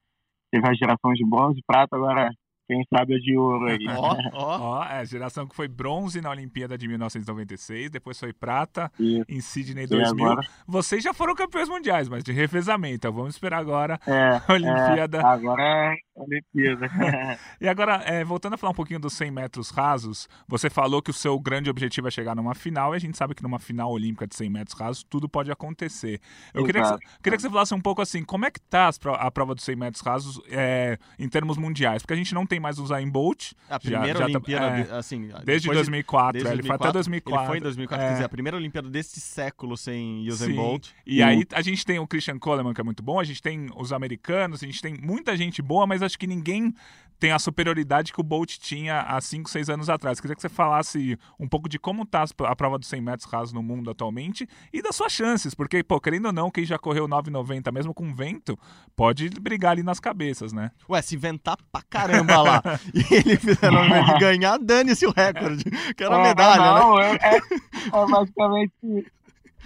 [0.51, 2.31] Teve a geração de bronze e prata, agora
[2.67, 3.85] quem sabe a de ouro aí.
[3.89, 4.59] Ó, ó.
[4.79, 9.23] Ó, é, a geração que foi bronze na Olimpíada de 1996, depois foi prata E,
[9.29, 10.25] em Sydney e 2000.
[10.25, 12.95] agora, Vocês já foram campeões mundiais, mas de revezamento.
[12.95, 15.19] Então vamos esperar agora é, a Olimpíada.
[15.19, 16.89] é, agora é Olimpíada.
[17.59, 21.09] E agora, é, voltando a falar um pouquinho dos 100 metros rasos, você falou que
[21.09, 23.91] o seu grande objetivo é chegar numa final, e a gente sabe que numa final
[23.91, 26.19] olímpica de 100 metros rasos tudo pode acontecer.
[26.53, 29.31] Eu queria que, queria que você falasse um pouco assim, como é que tá a
[29.31, 32.01] prova dos 100 metros rasos é, em termos mundiais?
[32.01, 34.83] Porque a gente não tem mais o Zayn Bolt, A primeira já tá- Olimpíada, é,
[34.83, 35.21] de- assim...
[35.43, 37.41] desde depois de- 2004, desde é, ele foi até 2004.
[37.41, 38.07] Ele foi em 2004, é.
[38.07, 40.55] quer dizer, a primeira Olimpíada deste século sem Usain.
[40.55, 40.89] Bolt.
[41.05, 43.69] E aí a gente tem o Christian Coleman, que é muito bom, a gente tem
[43.75, 46.73] os americanos, a gente tem muita gente boa, mas acho que ninguém
[47.17, 50.19] tem a superioridade que o Bolt tinha há 5, 6 anos atrás.
[50.19, 53.53] Queria que você falasse um pouco de como está a prova dos 100 metros rasos
[53.53, 57.07] no mundo atualmente e das suas chances, porque, pô, querendo ou não, quem já correu
[57.07, 58.59] 9,90 mesmo com vento,
[58.97, 60.71] pode brigar ali nas cabeças, né?
[60.89, 62.61] Ué, se inventar pra caramba lá
[62.93, 65.63] e ele fizer novamente ganhar, dane-se o recorde.
[65.95, 66.79] Quero a É, medalha, né?
[66.81, 69.11] não, é, é, é basicamente,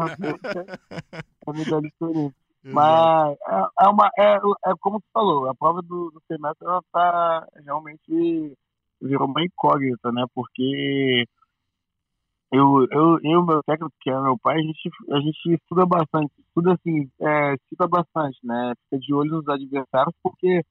[1.47, 2.35] a medalha diferente.
[2.73, 6.83] Mas é, é uma, é, é como você falou, a prova do, do semestre ela
[6.93, 8.57] tá realmente
[9.01, 10.25] virou uma incógnita, né?
[10.35, 11.27] Porque
[12.53, 16.33] eu, eu, eu meu técnico, que é meu pai, a gente, a gente estuda bastante,
[16.39, 18.75] estuda assim, é, cita bastante, né?
[18.85, 20.65] Fica de olho nos adversários, porque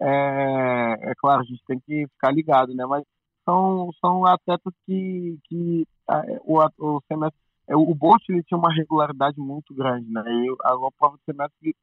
[0.00, 2.84] é, é claro, a gente tem que ficar ligado, né?
[2.86, 3.04] Mas
[3.44, 7.40] são, são atletas que, que ah, o, o semestre
[7.76, 10.22] o Bolt ele tinha uma regularidade muito grande, né?
[10.26, 11.74] E a, a prova do semestre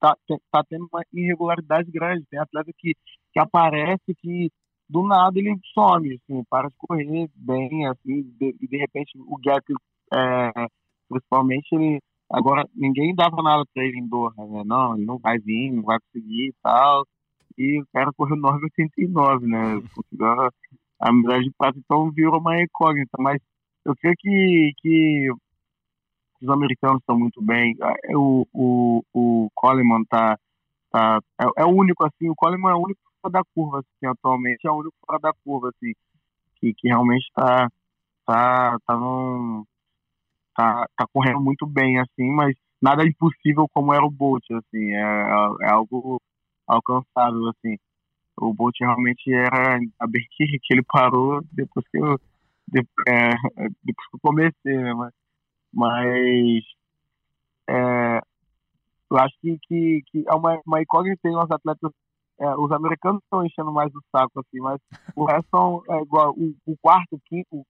[0.00, 0.16] tá,
[0.50, 2.26] tá tendo uma irregularidade grande.
[2.30, 2.94] Tem atleta que,
[3.32, 4.50] que aparece que
[4.88, 9.64] do nada ele some, assim, para de correr bem, assim, de- de repente o gap,
[10.14, 10.50] é,
[11.08, 14.62] principalmente, ele agora ninguém dava nada para ele em Doha, né?
[14.64, 17.04] Não, ele não vai vir, não vai conseguir e tal.
[17.58, 19.58] E o cara correu 9,89, né?
[20.22, 20.50] A-
[21.00, 23.40] a medalha de prata, então virou uma incógnita, mas
[23.90, 25.28] eu creio que, que
[26.42, 27.76] os americanos estão muito bem.
[28.04, 30.38] É, O, o, o Coleman tá,
[30.90, 34.06] tá é, é o único assim, o Coleman é o único fora da curva assim,
[34.06, 35.92] atualmente, é o único fora da curva assim,
[36.60, 37.68] que, que realmente está
[38.26, 39.64] tá, tá, num-
[40.56, 45.00] tá, tá correndo muito bem assim, mas nada impossível como era o Bolt assim, é,
[45.62, 46.20] é algo
[46.66, 47.76] alcançável assim.
[48.40, 52.18] O Bolt realmente era, ainda bem que, que ele parou depois que eu
[52.72, 53.30] de- é,
[53.82, 54.94] depois que eu comecei, né?
[54.94, 55.12] Mas,
[55.72, 56.64] mas
[57.68, 58.20] é,
[59.10, 61.92] eu acho que, que, que é uma, uma incógnita tem os atletas
[62.40, 64.80] é, os americanos estão enchendo mais o saco assim mas
[65.16, 67.66] o resto são é, igual o, o quarto o quinto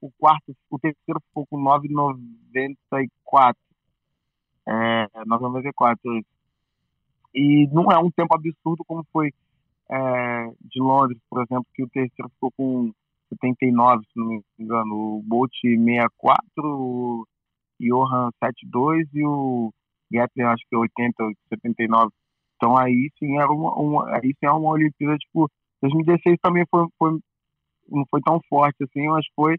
[0.00, 3.54] o quarto o terceiro ficou com 9,94
[4.68, 6.24] é, 9,94
[7.34, 9.32] e não é um tempo absurdo como foi
[9.90, 12.92] é, de Londres por exemplo que o terceiro ficou com
[13.28, 17.26] 79 se não me engano o Bolt 64 o
[17.80, 19.70] Johan 72 e o
[20.10, 21.14] Gatlin acho que 80,
[21.52, 22.10] 79.
[22.56, 25.50] Então aí sim era uma, uma aí sim é uma Olimpíada tipo
[25.82, 27.18] 2016 também foi, foi
[27.88, 29.56] não foi tão forte assim, mas foi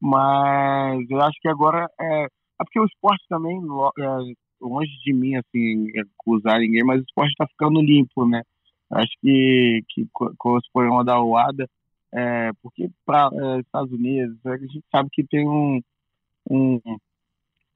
[0.00, 2.28] mas eu acho que agora é, é
[2.58, 7.30] porque o esporte também é, longe de mim assim é, acusar ninguém, mas o esporte
[7.30, 8.42] está ficando limpo, né?
[8.90, 11.66] Acho que que com esse problema da OADA
[12.14, 15.80] é, porque para é, Estados Unidos a gente sabe que tem um,
[16.50, 16.80] um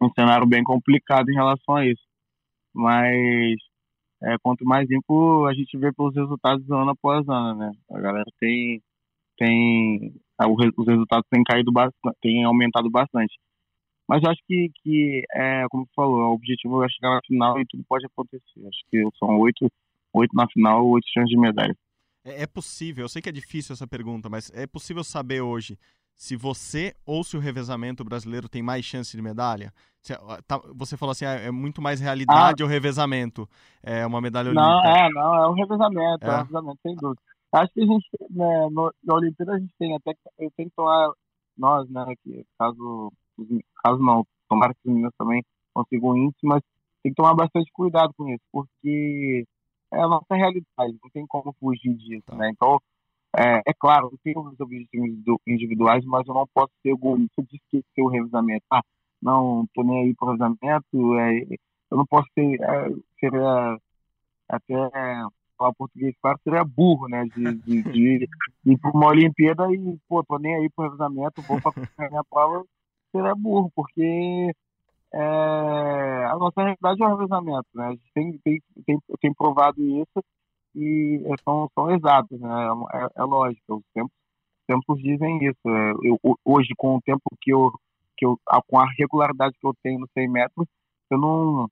[0.01, 2.03] um cenário bem complicado em relação a isso.
[2.73, 3.57] Mas
[4.23, 7.73] é, quanto mais limpo a gente vê pelos resultados ano após ano, né?
[7.91, 8.83] A galera tem
[9.39, 13.39] tem os resultados têm caído bastante, têm aumentado bastante.
[14.09, 17.61] Mas eu acho que, que é, como você falou, o objetivo é chegar na final
[17.61, 18.67] e tudo pode acontecer.
[18.69, 19.71] Acho que são oito,
[20.13, 21.77] oito na final, oito chances de medalha.
[22.27, 25.79] É, é possível, eu sei que é difícil essa pergunta, mas é possível saber hoje
[26.17, 29.73] se você ou se o revezamento brasileiro tem mais chance de medalha?
[30.47, 33.49] Tá, você falou assim, ah, é muito mais realidade ah, o revezamento,
[33.83, 34.69] é uma medalha olímpica.
[34.69, 37.21] Não, é, não, é o revezamento, é, é o revezamento, sem dúvida.
[37.53, 40.77] Acho que a gente, né, no, na Olimpíada a gente tem até, eu tenho que
[40.77, 41.11] tomar,
[41.57, 43.13] nós, né, que caso,
[43.85, 46.63] caso não, tomara que os meninos também consigam um índice, mas
[47.03, 49.45] tem que tomar bastante cuidado com isso, porque
[49.93, 52.37] é a nossa realidade, não tem como fugir disso, tá.
[52.37, 52.81] né, então
[53.37, 55.11] é, é claro, eu tenho os objetivos
[55.47, 58.65] individuais, mas eu não posso ser egoísta de esquecer o revezamento.
[58.73, 58.81] Ah,
[59.21, 61.43] não, tô nem aí pro revezamento, é,
[61.91, 62.89] eu não posso ser, é,
[63.21, 63.79] seria
[64.49, 64.75] até
[65.59, 68.29] falar português claro, seria burro, né, de, de, de,
[68.65, 71.73] ir para uma Olimpíada e, pô, tô nem aí pro revezamento, vou para
[72.11, 72.65] minha prova,
[73.13, 74.53] seria burro, porque
[75.17, 79.83] é, a nossa realidade é o revezamento, né, a gente tem, tem, tem, tem provado
[79.83, 80.23] isso
[80.77, 82.49] e são, são exatos, né?
[82.93, 84.13] É, é, é lógico, os tempos,
[84.69, 85.59] tempos dizem isso.
[85.67, 87.73] É, eu, hoje, com o tempo que eu,
[88.17, 90.67] que eu, com a regularidade que eu tenho nos 100 metros,
[91.11, 91.67] eu não,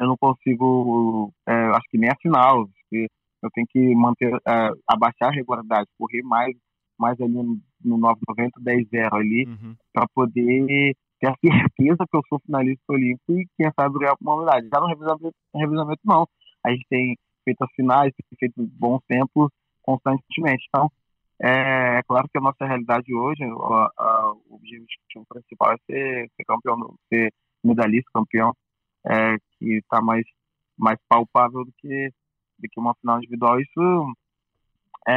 [0.00, 5.28] eu não consigo, é, acho que nem a final, eu tenho que manter, é, abaixar
[5.28, 6.56] a regularidade, correr mais,
[6.98, 9.76] mais ali no, no 990, 10-0 ali, uhum.
[9.92, 10.96] para poder
[11.40, 14.68] ter a certeza que eu sou finalista olímpico e quem sabe ganhar uma medalha.
[14.72, 16.28] Já no revisamento, revisamento não.
[16.64, 19.50] A gente tem feito as finais, tem feito bons tempos
[19.82, 20.64] constantemente.
[20.68, 20.90] Então,
[21.42, 26.30] é, é, claro que a nossa realidade hoje, a, a, o objetivo principal é ser,
[26.36, 27.32] ser campeão, ser
[27.62, 28.52] medalhista, campeão,
[29.06, 30.24] é, que está mais,
[30.78, 32.10] mais palpável do que,
[32.58, 33.60] do que uma final individual.
[33.60, 34.14] Isso,
[35.06, 35.12] é,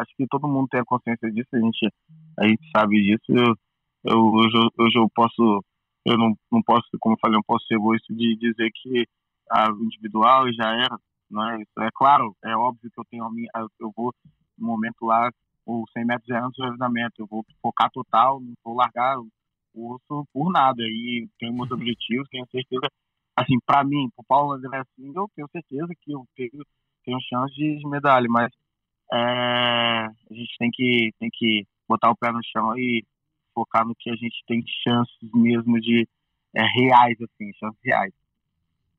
[0.00, 1.88] acho que todo mundo tem a consciência disso, a gente,
[2.38, 3.56] a gente sabe disso.
[4.04, 5.64] Eu, hoje, hoje eu posso,
[6.04, 9.06] eu não, não posso, como eu falei, não posso ser egoísta de dizer que
[9.50, 10.98] a individual já era,
[11.30, 11.62] né?
[11.62, 13.48] Isso é claro, é óbvio que eu tenho a minha,
[13.80, 14.12] eu vou
[14.58, 15.30] no momento lá,
[15.64, 19.28] o 100 metros é antes do revezamento, eu vou focar total, não vou largar o
[19.74, 20.82] urso por nada.
[20.82, 22.88] E tenho meus objetivos, tenho certeza,
[23.36, 26.64] assim, para mim, pro Paulo André assim, eu tenho certeza que eu tenho,
[27.04, 28.52] tenho chance de, de medalha, mas
[29.12, 33.04] é, a gente tem que, tem que botar o pé no chão e
[33.54, 36.08] focar no que a gente tem chances mesmo de
[36.54, 38.12] é, reais, assim, chances reais.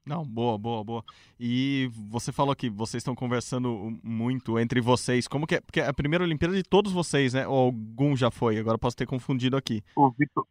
[0.06, 1.04] Não, boa, boa, boa.
[1.40, 5.30] E você falou que vocês estão conversando muito entre vocês.
[5.30, 5.62] Como que é?
[5.62, 7.48] Porque é a primeira Olimpíada de todos vocês, né?
[7.48, 8.58] Ou algum já foi?
[8.58, 9.82] Agora posso ter confundido aqui.
[9.96, 10.46] O Vitor,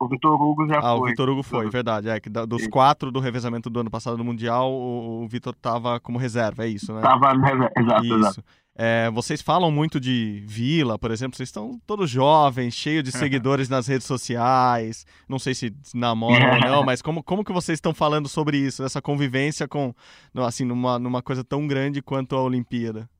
[0.00, 0.90] o Vitor Hugo já ah, foi.
[0.90, 2.08] Ah, o Vitor Hugo foi, verdade.
[2.08, 5.98] É que dos quatro do revezamento do ano passado no Mundial, o, o Vitor estava
[5.98, 7.00] como reserva, é isso, né?
[7.00, 8.14] Tava reserva, exato, isso.
[8.14, 8.44] exato.
[8.80, 13.68] É, vocês falam muito de Vila, por exemplo, vocês estão todos jovens, cheios de seguidores
[13.68, 17.92] nas redes sociais, não sei se namoram ou não, mas como, como que vocês estão
[17.92, 19.92] falando sobre isso, essa convivência com,
[20.36, 23.10] assim, numa, numa coisa tão grande quanto a Olimpíada?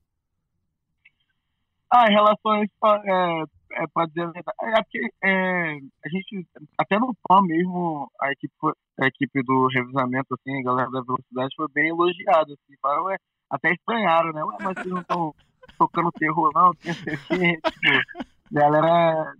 [1.91, 5.73] Ah, em relação a isso, é, é para dizer a verdade, é porque é,
[6.05, 8.53] a gente, até no PAN mesmo, a equipe,
[8.99, 13.15] a equipe do revisamento, assim, a galera da velocidade foi bem elogiada, assim, falaram,
[13.49, 15.35] até estranharam, né, Ué, mas vocês não estão
[15.77, 19.33] tocando terror, não, tinha que, tipo, galera,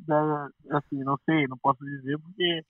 [0.71, 2.63] assim, não sei, não posso dizer porque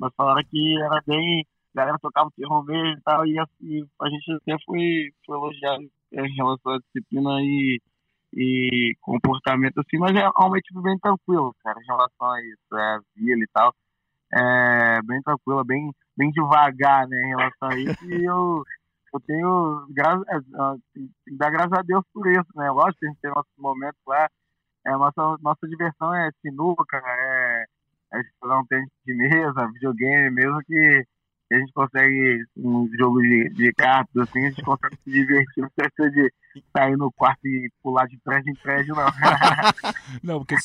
[0.00, 4.08] mas falaram que era bem, a galera tocava terror mesmo e tal, e assim, a
[4.08, 7.80] gente até foi, foi elogiado em relação à disciplina e,
[8.34, 12.82] e comportamento, assim, mas é uma equipe bem tranquila, cara, em relação a isso, é,
[12.96, 13.74] a vila e tal.
[14.32, 18.04] é, bem tranquila, bem, bem devagar, né, em relação a isso.
[18.04, 18.64] E eu,
[19.14, 22.70] eu tenho, graças, é, dar graças a Deus por isso, né?
[22.70, 24.28] Lógico que a gente tem nossos momentos lá.
[24.86, 27.64] É, nossa, nossa diversão é sinuca, é,
[28.14, 31.04] é jogar um tênis de mesa, videogame, mesmo que
[31.52, 35.70] a gente consegue um jogo de, de cartas, assim, a gente consegue se divertir, não
[35.74, 36.32] precisa de
[36.76, 39.06] sair no quarto e pular de prédio em prédio, não.
[40.22, 40.56] não, porque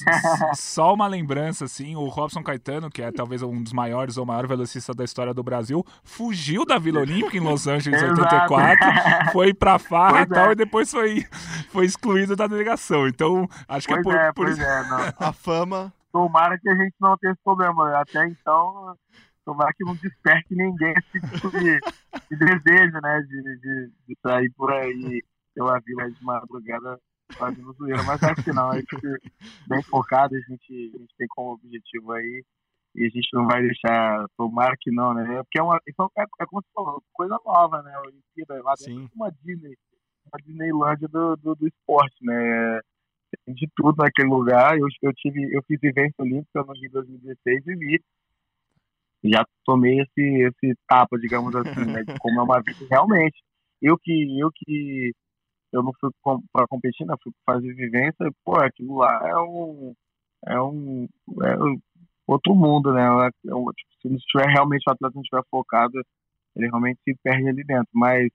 [0.54, 4.48] só uma lembrança, assim, o Robson Caetano, que é talvez um dos maiores ou maior
[4.48, 9.54] velocista da história do Brasil, fugiu da Vila Olímpica em Los Angeles em 84, foi
[9.54, 10.52] pra farra e tal, é.
[10.52, 11.26] e depois foi,
[11.70, 13.08] foi excluído da delegação.
[13.08, 14.60] Então, acho pois que é por, por...
[14.60, 15.28] É, é, não.
[15.28, 15.94] a fama.
[16.12, 18.00] Tomara que a gente não tenha esse problema.
[18.00, 18.96] Até então,
[19.46, 23.22] tomara que não desperte ninguém esse tipo de, de desejo, né?
[23.22, 27.00] De, de, de, sair por aí pela vila de madrugada
[27.34, 28.04] fazendo zoeira.
[28.04, 28.98] Mas acho que não, a gente
[29.68, 32.44] bem focado, a gente, a gente tem como objetivo aí.
[32.96, 35.44] E a gente não vai deixar, tomara que não, né?
[35.44, 37.94] Porque é, uma, é, é como se falou, coisa nova, né?
[37.94, 39.10] A Olimpíada lá dentro Sim.
[39.14, 39.76] uma Disney,
[40.26, 42.80] uma Disneylândia do, do, do esporte, né?
[43.46, 44.78] Tem de tudo naquele lugar.
[44.78, 48.02] Eu, eu, tive, eu fiz evento olímpico no Rio 2016 e vi
[49.30, 53.42] já tomei esse, esse tapa, digamos assim, né, de como é uma vida realmente.
[53.82, 55.12] Eu que, eu que
[55.72, 56.10] eu não fui
[56.54, 59.94] para competir, né, fui fazer vivência, pô, aquilo lá é um,
[60.48, 61.08] é um,
[61.44, 61.56] é
[62.28, 65.44] outro mundo, né, é, é um, tipo, se não estiver realmente o atleta não estiver
[65.52, 66.02] focado,
[66.56, 68.30] ele realmente se perde ali dentro, mas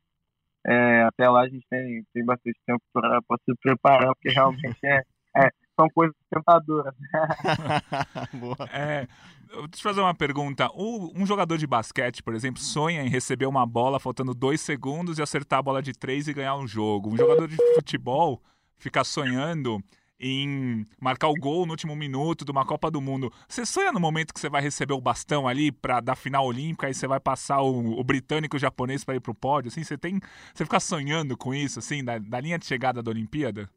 [0.66, 5.02] é, até lá a gente tem, tem bastante tempo para se preparar, porque realmente é,
[5.36, 5.48] é
[5.80, 6.94] são coisas tentadoras.
[8.70, 9.08] é,
[9.48, 10.68] deixa eu fazer uma pergunta.
[10.74, 15.22] Um jogador de basquete, por exemplo, sonha em receber uma bola faltando dois segundos e
[15.22, 17.10] acertar a bola de três e ganhar um jogo.
[17.10, 18.42] Um jogador de futebol
[18.76, 19.82] fica sonhando
[20.22, 23.32] em marcar o gol no último minuto de uma Copa do Mundo.
[23.48, 26.90] Você sonha no momento que você vai receber o bastão ali para da final olímpica
[26.90, 29.68] e você vai passar o, o britânico e o japonês para ir pro pódio?
[29.68, 30.20] Assim, você tem,
[30.54, 33.70] você fica sonhando com isso assim, da, da linha de chegada da Olimpíada?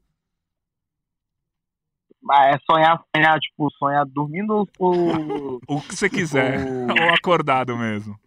[2.32, 4.94] É sonhar, sonhar, tipo, sonhar dormindo ou.
[5.68, 6.58] o que você quiser.
[6.90, 8.18] ou acordado mesmo.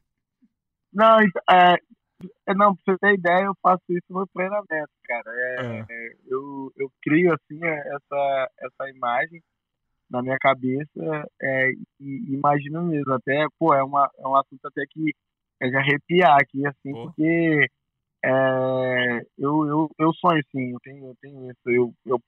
[0.93, 1.19] Não,
[1.51, 1.77] é,
[2.47, 5.31] é, não, pra você ter ideia, eu faço isso no treinamento, cara.
[5.31, 5.85] É, é.
[5.91, 9.43] é eu, eu crio, assim, é, essa, essa imagem
[10.11, 13.13] na minha cabeça é, e imagino mesmo.
[13.13, 15.15] Até, pô, é, uma, é um assunto até que
[15.61, 17.07] é de arrepiar aqui, assim, pô.
[17.07, 17.67] porque
[18.25, 21.71] é, eu, eu, eu sonho, sim, eu tenho, eu tenho isso.
[21.71, 22.21] Eu, eu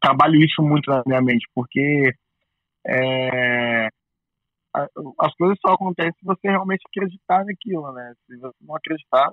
[0.00, 2.12] trabalho isso muito na minha mente, porque
[2.86, 3.88] é,
[5.18, 8.14] as coisas só acontecem se você realmente acreditar naquilo, né?
[8.26, 9.30] Se você não acreditar,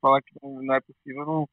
[0.00, 1.48] falar que não é possível, não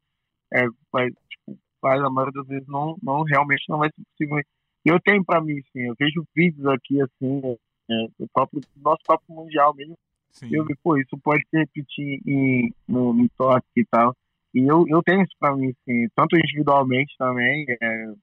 [0.54, 4.41] é, vai, tipo, vai, a maioria das vezes não, não realmente não vai ser possível.
[4.84, 7.58] Eu tenho para mim, sim, eu vejo vídeos aqui assim,
[7.89, 9.98] é, do próprio nosso próprio mundial mesmo.
[10.32, 10.50] Sim.
[10.52, 14.15] Eu vi, pô, isso pode se repetir em, no, no toque e tal.
[14.54, 18.13] E eu, eu tenho isso para mim, sim, tanto individualmente também, é,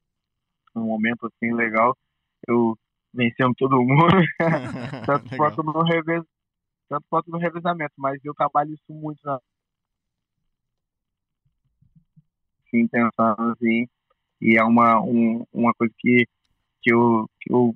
[0.76, 1.96] um momento assim legal,
[2.48, 2.76] eu
[3.12, 4.06] vencendo todo mundo,
[5.06, 6.24] tanto, quanto no revez,
[6.88, 9.38] tanto quanto no revezamento, mas eu trabalho isso muito na
[12.70, 13.86] sim, pensando assim,
[14.40, 16.26] e é uma, um, uma coisa que,
[16.82, 17.74] que, eu, que, eu,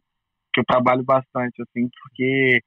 [0.53, 2.61] que eu trabalho bastante, assim, porque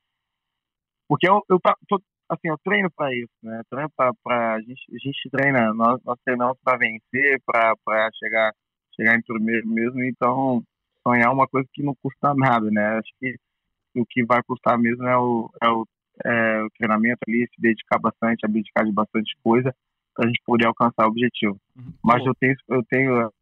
[1.07, 3.61] porque eu, eu tô, assim, eu treino para isso, né?
[3.69, 3.89] Treino
[4.23, 8.53] para a gente, a gente treina, nós, nós treinamos para vencer, para chegar
[8.95, 10.63] chegar em primeiro mesmo, então
[11.05, 12.97] sonhar é uma coisa que não custa nada, né?
[12.97, 13.35] Acho que
[13.95, 15.87] o que vai custar mesmo é o, é o,
[16.25, 19.75] é o treinamento ali, se dedicar bastante, abdicar de bastante coisa
[20.13, 21.59] para a gente poder alcançar o objetivo.
[21.75, 21.93] Uhum.
[22.03, 23.33] Mas eu tenho, eu tenho.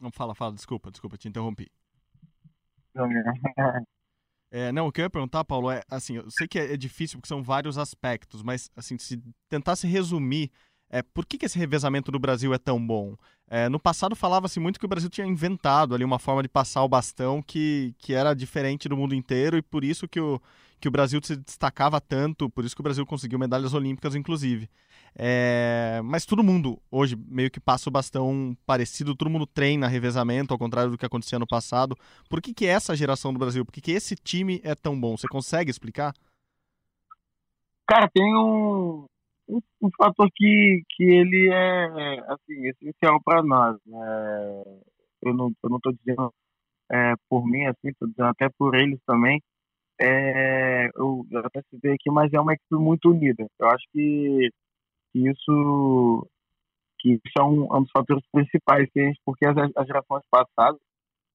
[0.00, 1.70] Não fala, fala, desculpa, desculpa, te interrompi.
[4.54, 7.18] É, não, o que eu ia perguntar, Paulo, é assim, eu sei que é difícil
[7.18, 10.50] porque são vários aspectos, mas assim, se tentasse resumir
[10.92, 13.16] é, por que, que esse revezamento no Brasil é tão bom?
[13.48, 16.84] É, no passado falava-se muito que o Brasil tinha inventado ali uma forma de passar
[16.84, 20.40] o bastão que, que era diferente do mundo inteiro e por isso que o,
[20.78, 24.68] que o Brasil se destacava tanto, por isso que o Brasil conseguiu medalhas olímpicas, inclusive.
[25.14, 30.52] É, mas todo mundo hoje meio que passa o bastão parecido, todo mundo treina revezamento,
[30.52, 31.96] ao contrário do que acontecia no passado.
[32.28, 35.16] Por que, que essa geração do Brasil, por que, que esse time é tão bom?
[35.16, 36.14] Você consegue explicar?
[37.86, 39.04] Cara, tem um,
[39.48, 43.78] um, fator que, que ele é assim, essencial para nós.
[43.86, 44.62] Né?
[45.22, 46.32] Eu não eu não estou dizendo
[46.90, 49.42] é, por mim, assim, estou dizendo até por eles também.
[50.00, 53.46] É, eu, até citei aqui, mas é uma equipe muito unida.
[53.58, 54.50] Eu acho que,
[55.12, 56.28] que isso
[56.98, 60.22] que isso é um, um dos fatores principais que a gente, porque as, as gerações
[60.30, 60.80] passadas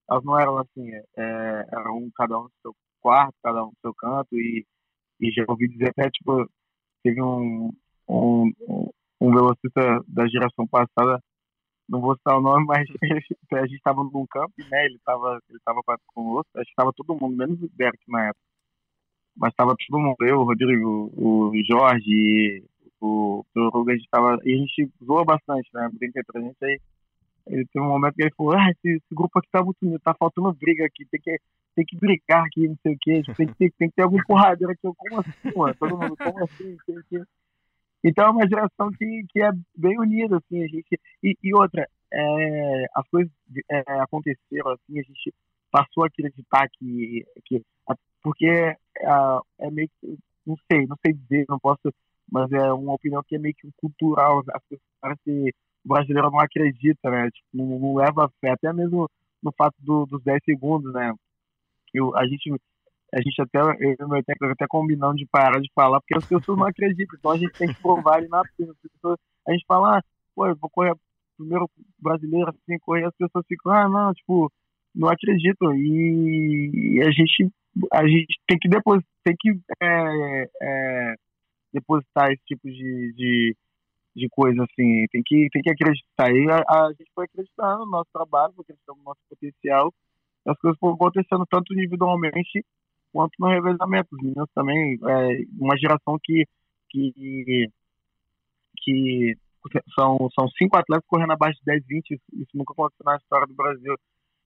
[0.09, 3.77] elas não eram assim, é, eram um, cada um no seu quarto, cada um no
[3.82, 4.65] seu canto, e,
[5.19, 6.49] e já ouvi dizer até, tipo,
[7.03, 7.71] teve um,
[8.08, 8.51] um,
[9.20, 11.22] um velocista da geração passada,
[11.89, 12.88] não vou citar o nome, mas
[13.53, 17.18] a gente estava num campo, né, ele estava ele tava conosco, acho que estava todo
[17.20, 18.41] mundo, menos o Derek na época,
[19.36, 22.64] mas estava todo mundo, eu, o Rodrigo, o Jorge,
[22.99, 26.41] o, o Ruga, a gente tava, e a gente zoa bastante, né, brinca entre a
[26.41, 26.80] gente aí,
[27.49, 29.99] ele teve um momento que ele falou, ah, esse, esse grupo aqui tá muito unido,
[29.99, 31.39] tá faltando briga aqui, tem que,
[31.76, 34.22] tem que brigar aqui, não sei o quê, tem que, tem, tem que ter algum
[34.24, 35.76] porradeiro aqui, eu, como assim, mano?
[35.80, 36.78] Todo mundo, como assim?
[36.86, 37.24] Tem que...
[38.03, 41.87] Então é uma geração que, que é bem unida, assim, a gente, e, e outra,
[42.11, 43.31] é, as coisas
[43.69, 45.33] é, aconteceram, assim, a gente
[45.71, 47.61] passou a acreditar que, que
[48.21, 48.75] porque é,
[49.59, 51.93] é meio que, não sei, não sei dizer, não posso,
[52.31, 55.53] mas é uma opinião que é meio que cultural, as pessoas parecem
[55.85, 57.29] o brasileiro não acredita, né?
[57.31, 59.09] Tipo, não, não, leva fé, até mesmo
[59.41, 61.13] no fato do, dos 10 segundos, né?
[61.93, 62.53] Eu, a gente
[63.14, 66.26] a gente até, eu e meu técnico até combinando de parar de falar, porque as
[66.26, 68.74] pessoas não acreditam, então a gente tem que provar ali na pista.
[69.47, 70.03] A gente fala, ah,
[70.36, 70.93] pô, eu vou correr
[71.38, 74.51] primeiro brasileiro assim, correr, as pessoas ficam, ah, não, tipo,
[74.93, 75.74] não acreditam.
[75.76, 77.51] E, a gente
[77.93, 79.51] a gente tem que depois tem que
[79.82, 81.16] é, é,
[81.72, 83.55] depositar esse tipo de, de
[84.16, 86.32] de coisa assim, tem que, tem que acreditar.
[86.34, 89.93] E a, a gente foi acreditando no nosso trabalho, foi acreditando no nosso potencial,
[90.47, 92.66] as coisas foram acontecendo tanto individualmente
[93.12, 94.10] quanto no revezamento.
[94.12, 96.45] Os meninos também, é, uma geração que,
[96.89, 97.70] que,
[98.78, 99.38] que
[99.93, 103.55] são, são cinco atletas correndo abaixo de 10, 20, isso, nunca aconteceu na história do
[103.55, 103.95] Brasil.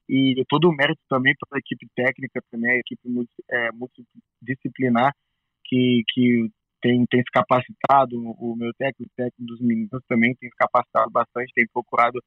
[0.09, 3.01] E todo o mérito também para a equipe técnica, também a equipe
[3.49, 5.14] é, multidisciplinar,
[5.66, 6.51] que, que
[6.82, 11.09] tem, tem se capacitado, o meu técnico, o técnico dos meninos também tem se capacitado
[11.12, 12.22] bastante, tem procurado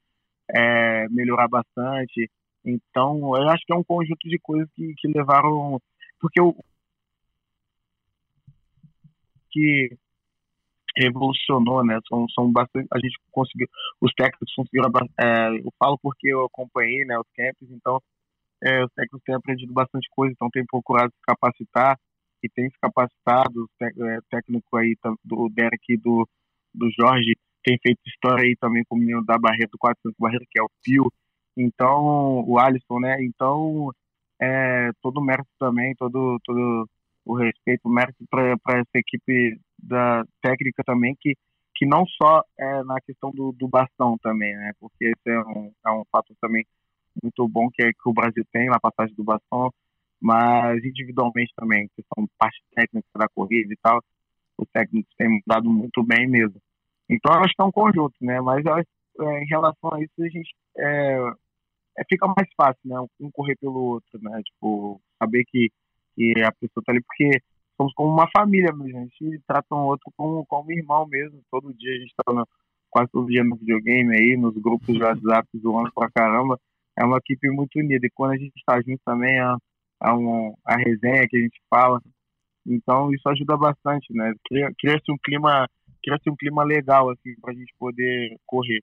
[0.49, 2.30] é, melhorar bastante.
[2.64, 5.78] Então, eu acho que é um conjunto de coisas que, que levaram.
[6.24, 6.56] Porque o.
[9.50, 9.94] que
[10.96, 12.00] revolucionou, né?
[12.08, 12.88] São, são bastante.
[12.90, 13.68] A gente conseguiu.
[14.00, 14.90] Os técnicos conseguiram.
[15.20, 18.00] É, eu falo porque eu acompanhei né, os camps, então
[18.64, 21.98] é, os técnicos têm aprendido bastante coisa, então têm procurado se capacitar
[22.40, 26.26] que tem se capacitado, é, técnico aí do Derek e do,
[26.74, 30.44] do Jorge, tem feito história aí também com o menino da Barreira, do 400 Barreira,
[30.50, 31.10] que é o Pio,
[31.56, 33.90] então, o Alisson, né, então,
[34.41, 36.89] é, todo o mérito também, todo, todo
[37.24, 41.37] o respeito, o mérito para essa equipe da técnica também, que,
[41.74, 45.72] que não só é na questão do, do bastão também, né, porque esse é um,
[45.87, 46.66] é um fato também
[47.22, 49.72] muito bom que, é, que o Brasil tem, na passagem do bastão,
[50.20, 54.03] mas individualmente também, que são parte técnica da corrida e tal,
[54.59, 56.61] os técnicos têm dado muito bem mesmo.
[57.09, 58.41] Então, acho que é um conjunto, né?
[58.41, 61.18] Mas é, em relação a isso, a gente é,
[61.99, 62.97] é, fica mais fácil, né?
[63.20, 64.40] Um correr pelo outro, né?
[64.42, 65.70] Tipo, saber que,
[66.14, 67.40] que a pessoa tá ali, porque
[67.76, 71.40] somos como uma família mesmo, a gente trata um outro como, como irmão mesmo.
[71.51, 72.47] Todo dia a gente tá no,
[72.90, 76.59] quase todo dia no videogame aí, nos grupos de WhatsApp zoando pra caramba.
[76.99, 78.07] É uma equipe muito unida.
[78.07, 79.57] E quando a gente está junto também, é,
[80.01, 82.01] a, um, a resenha que a gente fala.
[82.66, 84.32] Então isso ajuda bastante, né?
[84.78, 85.68] Cria-se um clima,
[86.03, 88.82] cria-se um clima legal assim para a gente poder correr.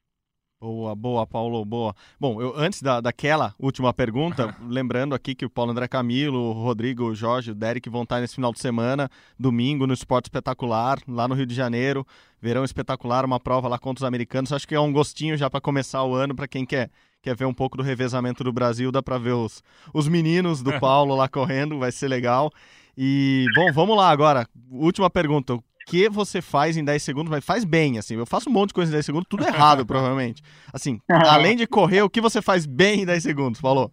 [0.62, 1.96] Boa, boa, Paulo, boa.
[2.20, 6.52] Bom, eu antes da, daquela última pergunta, lembrando aqui que o Paulo André Camilo, o
[6.52, 9.10] Rodrigo, o Jorge, o Derek vão estar nesse final de semana,
[9.40, 12.06] domingo, no Esporte Espetacular, lá no Rio de Janeiro.
[12.40, 14.54] Verão espetacular, uma prova lá contra os americanos.
[14.54, 16.92] Acho que é um gostinho já para começar o ano para quem quer
[17.24, 20.74] quer ver um pouco do revezamento do Brasil, dá para ver os, os meninos do
[20.80, 22.52] Paulo lá correndo, vai ser legal.
[22.96, 24.48] E, bom, vamos lá agora.
[24.70, 25.60] Última pergunta.
[25.92, 28.16] O que você faz em 10 segundos, mas faz bem, assim.
[28.16, 30.42] Eu faço um monte de coisa em 10 segundos, tudo errado, provavelmente.
[30.72, 33.92] Assim, além de correr, o que você faz bem em 10 segundos, Paulo?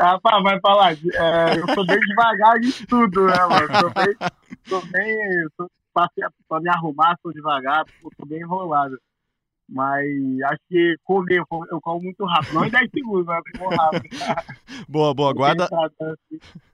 [0.00, 0.92] Ah, pá, vai falar.
[0.94, 3.68] É, eu sou bem devagar em tudo, né, mano?
[3.78, 4.30] Sou bem.
[4.68, 5.16] Sou bem
[5.54, 6.08] sou, pra,
[6.48, 8.98] pra me arrumar, sou devagar, sou bem enrolado.
[9.68, 10.06] Mas
[10.46, 12.54] acho que comer, eu como muito rápido.
[12.54, 14.08] Não em 10 segundos, mas como rápido.
[14.88, 15.34] boa, boa.
[15.34, 15.68] Guarda.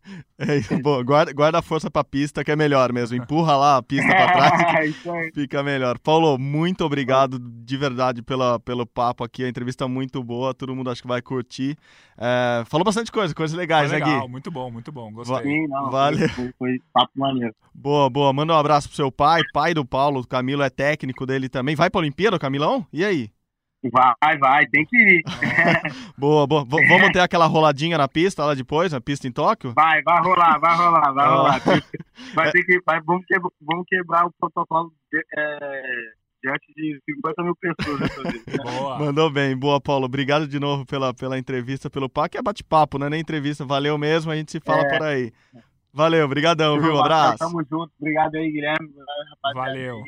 [0.36, 1.02] É isso, boa.
[1.02, 3.16] Guarda, guarda a força pra pista, que é melhor mesmo.
[3.16, 4.54] Empurra lá a pista pra trás.
[5.04, 5.98] É, fica melhor.
[5.98, 9.44] Paulo, muito obrigado de verdade pela, pelo papo aqui.
[9.44, 10.52] A entrevista muito boa.
[10.52, 11.76] Todo mundo acho que vai curtir.
[12.18, 14.30] É, falou bastante coisa, coisas legais, foi né, legal, Gui?
[14.30, 15.12] Muito bom, muito bom.
[15.12, 15.42] Gostei.
[15.42, 16.28] Sim, não, Valeu.
[16.30, 17.54] Foi, foi papo maneiro.
[17.74, 18.32] Boa, boa.
[18.32, 20.20] Manda um abraço pro seu pai, pai do Paulo.
[20.20, 21.74] O Camilo é técnico dele também.
[21.76, 22.86] Vai pra Olimpíada, Camilão?
[22.92, 23.30] E aí?
[23.92, 25.22] Vai, vai, tem que ir.
[26.16, 26.64] boa, boa.
[26.64, 29.72] V vamos ter aquela roladinha na pista lá depois, na pista em Tóquio?
[29.74, 31.60] Vai, vai rolar, vai rolar, vai rolar.
[32.32, 35.82] Vai ter que, vai, vamos, quebrar, vamos quebrar o protocolo de, é,
[36.42, 38.10] diante de 50 mil pessoas.
[38.62, 38.98] Boa.
[38.98, 40.06] Mandou bem, boa, Paulo.
[40.06, 43.64] Obrigado de novo pela, pela entrevista, pelo papo, é bate-papo, não é nem entrevista.
[43.64, 44.88] Valeu mesmo, a gente se fala é.
[44.88, 45.32] por aí.
[45.92, 46.98] Valeu, brigadão, viu?
[46.98, 47.38] Abraço.
[47.38, 47.92] Tamo junto.
[48.00, 48.90] Obrigado aí, Guilherme.
[49.54, 50.02] Valeu.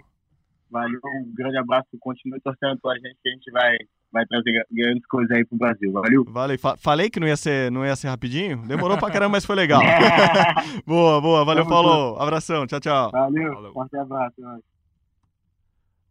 [0.71, 1.87] Valeu, um grande abraço.
[2.01, 3.77] Continue torcendo com a gente que a gente vai,
[4.13, 5.93] vai trazer grandes coisas aí pro Brasil.
[5.93, 6.25] Valeu.
[6.29, 6.59] Valeu.
[6.59, 8.67] Fa falei que não ia, ser, não ia ser rapidinho?
[8.67, 9.81] Demorou pra caramba, mas foi legal.
[10.87, 11.45] boa, boa.
[11.45, 12.21] Valeu, falou.
[12.21, 13.11] Abração, tchau, tchau.
[13.11, 13.73] Valeu, Falou.
[13.73, 14.43] forte abraço.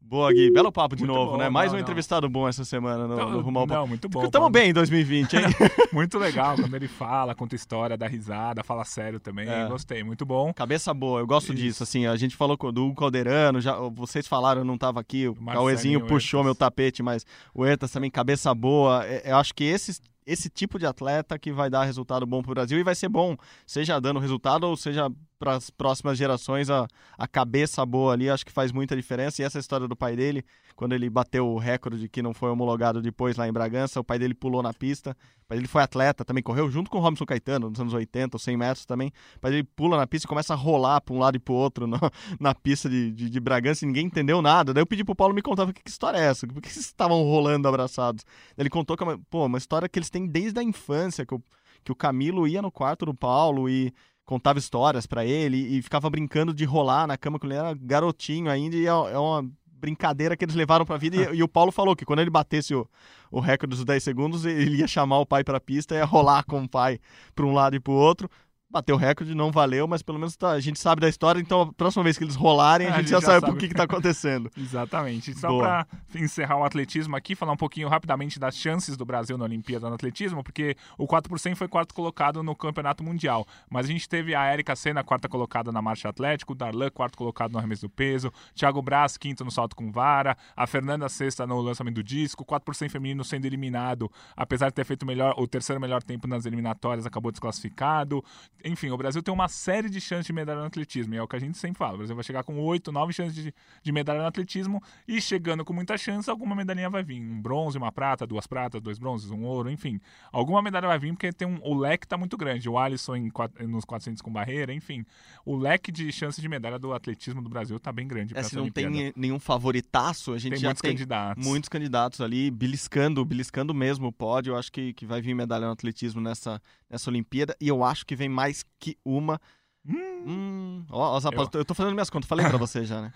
[0.07, 0.51] Boa, Gui.
[0.51, 1.49] Belo papo de Muito novo, bom, né?
[1.49, 1.83] Mais não, um não.
[1.83, 4.29] entrevistado bom essa semana no, Não, no Rumo ao não, muito bom.
[4.29, 5.41] Tamo bem em 2020, hein?
[5.91, 9.47] Muito legal quando ele fala, conta história, dá risada, fala sério também.
[9.49, 9.67] É.
[9.67, 10.53] Gostei, muito bom.
[10.53, 11.61] Cabeça boa, eu gosto Isso.
[11.61, 15.35] disso, assim, a gente falou do Calderano, já, vocês falaram, eu não tava aqui, o
[15.35, 19.99] Cauezinho puxou meu tapete, mas o Ertas também, cabeça boa, É- eu acho que esse,
[20.25, 23.35] esse tipo de atleta que vai dar resultado bom pro Brasil e vai ser bom,
[23.65, 28.45] seja dando resultado ou seja para as próximas gerações, a, a cabeça boa ali, acho
[28.45, 30.43] que faz muita diferença, e essa história do pai dele,
[30.75, 34.17] quando ele bateu o recorde que não foi homologado depois lá em Bragança, o pai
[34.17, 37.25] dele pulou na pista, o pai dele foi atleta, também correu junto com o Robson
[37.25, 40.29] Caetano, nos anos 80, os 100 metros também, o pai dele pula na pista e
[40.29, 41.87] começa a rolar para um lado e para o outro
[42.39, 44.73] na pista de, de, de Bragança e ninguém entendeu nada.
[44.73, 46.47] Daí eu pedi pro Paulo me contar que, que história é essa?
[46.47, 48.25] Por que vocês estavam rolando abraçados?
[48.57, 51.35] Ele contou que é uma, pô, uma história que eles têm desde a infância, que
[51.35, 51.43] o,
[51.83, 53.93] que o Camilo ia no quarto do Paulo e
[54.25, 58.49] contava histórias para ele e ficava brincando de rolar na cama quando ele era garotinho
[58.49, 61.15] ainda e é, é uma brincadeira que eles levaram pra vida.
[61.31, 62.87] E, e o Paulo falou que quando ele batesse o,
[63.31, 66.43] o recorde dos 10 segundos ele ia chamar o pai pra pista e ia rolar
[66.43, 66.99] com o pai
[67.35, 68.29] pra um lado e pro outro
[68.75, 71.61] bateu o recorde, não valeu, mas pelo menos tá- a gente sabe da história, então
[71.61, 73.53] a próxima vez que eles rolarem, a, A gente, gente já, já sabe, sabe.
[73.53, 74.51] por que, que tá acontecendo.
[74.57, 75.33] Exatamente.
[75.33, 79.45] Só para encerrar o atletismo aqui, falar um pouquinho rapidamente das chances do Brasil na
[79.45, 83.47] Olimpíada no atletismo, porque o 4% foi quarto colocado no Campeonato Mundial.
[83.69, 87.17] Mas a gente teve a Érica Senna, quarta colocada na marcha atlético, o Darlan, quarto
[87.17, 91.47] colocado no arremesso do peso, Thiago Braz, quinto no salto com vara, a Fernanda sexta
[91.47, 95.79] no lançamento do disco, 4% feminino sendo eliminado, apesar de ter feito melhor, o terceiro
[95.79, 98.21] melhor tempo nas eliminatórias, acabou desclassificado.
[98.65, 101.27] Enfim, o Brasil tem uma série de chances de medalha no atletismo, e é o
[101.27, 101.93] que a gente sempre fala.
[101.93, 103.53] O Brasil vai chegar com 8, 9 chances de,
[103.83, 107.21] de medalha no atletismo, e chegando com muita chance, alguma medalhinha vai vir.
[107.21, 109.99] Um bronze, uma prata, duas pratas, dois bronzes, um ouro, enfim.
[110.31, 112.67] Alguma medalha vai vir, porque tem um, o leque tá muito grande.
[112.67, 113.31] O Alisson em,
[113.67, 115.05] nos 400 com barreira, enfim.
[115.45, 118.35] O leque de chances de medalha do atletismo do Brasil tá bem grande.
[118.35, 118.91] É, se não Olimpíada.
[118.91, 121.45] tem nenhum favoritaço, a gente Tem já muitos tem candidatos.
[121.45, 124.53] muitos candidatos ali, beliscando, beliscando mesmo o pódio.
[124.53, 127.55] Eu acho que, que vai vir medalha no atletismo nessa, nessa Olimpíada.
[127.61, 129.39] E eu acho que vem mais que uma.
[129.87, 131.63] Hum, ó, ó, Zapata, eu...
[131.63, 133.13] tô fazendo minhas contas, falei pra você já, né?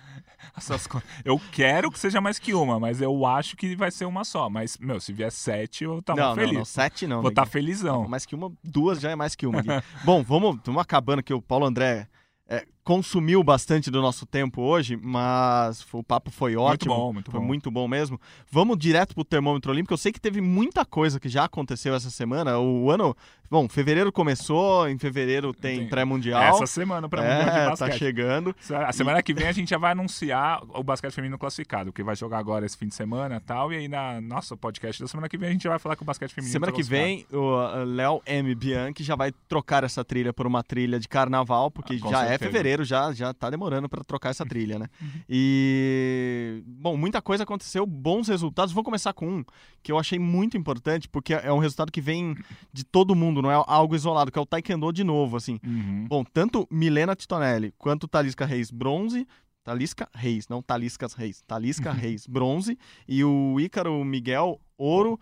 [1.26, 4.50] Eu quero que seja mais que uma, mas eu acho que vai ser uma só.
[4.50, 6.52] Mas, meu, se vier sete, eu tava não, feliz.
[6.52, 7.22] não, não, sete não.
[7.22, 7.52] Vou estar neguinho.
[7.52, 8.08] felizão.
[8.08, 9.62] Mais que uma, duas já é mais que uma.
[9.62, 9.70] Gui.
[10.06, 12.08] Bom, vamos, vamos acabando que o Paulo André
[12.48, 16.96] é, consumiu bastante do nosso tempo hoje, mas o papo foi ótimo.
[16.96, 17.46] bom, muito foi bom.
[17.46, 18.20] muito bom mesmo.
[18.52, 19.94] Vamos direto pro termômetro olímpico.
[19.94, 22.58] Eu sei que teve muita coisa que já aconteceu essa semana.
[22.58, 23.16] O ano,
[23.50, 26.56] bom, fevereiro começou, em fevereiro tem, pré-mundial.
[26.56, 27.98] Essa semana pra Mundial de é, tá basquete.
[28.00, 28.56] chegando.
[28.88, 32.16] A semana que vem a gente já vai anunciar o basquete feminino classificado, que vai
[32.16, 33.72] jogar agora esse fim de semana e tal.
[33.72, 36.06] E aí na nossa podcast da semana que vem a gente vai falar que o
[36.06, 38.56] basquete feminino Semana tá que vem, o uh, Léo M.
[38.56, 42.24] Bianchi já vai trocar essa trilha por uma trilha de carnaval, porque Ah, com já
[42.26, 42.52] é certeza.
[42.70, 44.88] Fevereiro, já, já tá demorando para trocar essa trilha, né?
[45.30, 46.64] E.
[46.66, 48.74] Bom, muita coisa aconteceu, bons resultados.
[48.74, 49.46] Vou começar com um
[49.82, 52.36] que eu achei muito importante, porque é um resultado que vem
[52.74, 55.60] de todo mundo, não é algo isolado, que é o Taekwondo de novo, assim.
[55.66, 56.06] Uhum.
[56.08, 59.28] Bom, tanto Milena Titonelli quanto Talisca Reis, bronze.
[59.64, 61.42] Talisca Reis, não Taliscas Reis.
[61.46, 62.78] Talisca Reis, bronze.
[63.08, 65.20] E o Ícaro Miguel, ouro.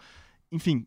[0.52, 0.86] Enfim,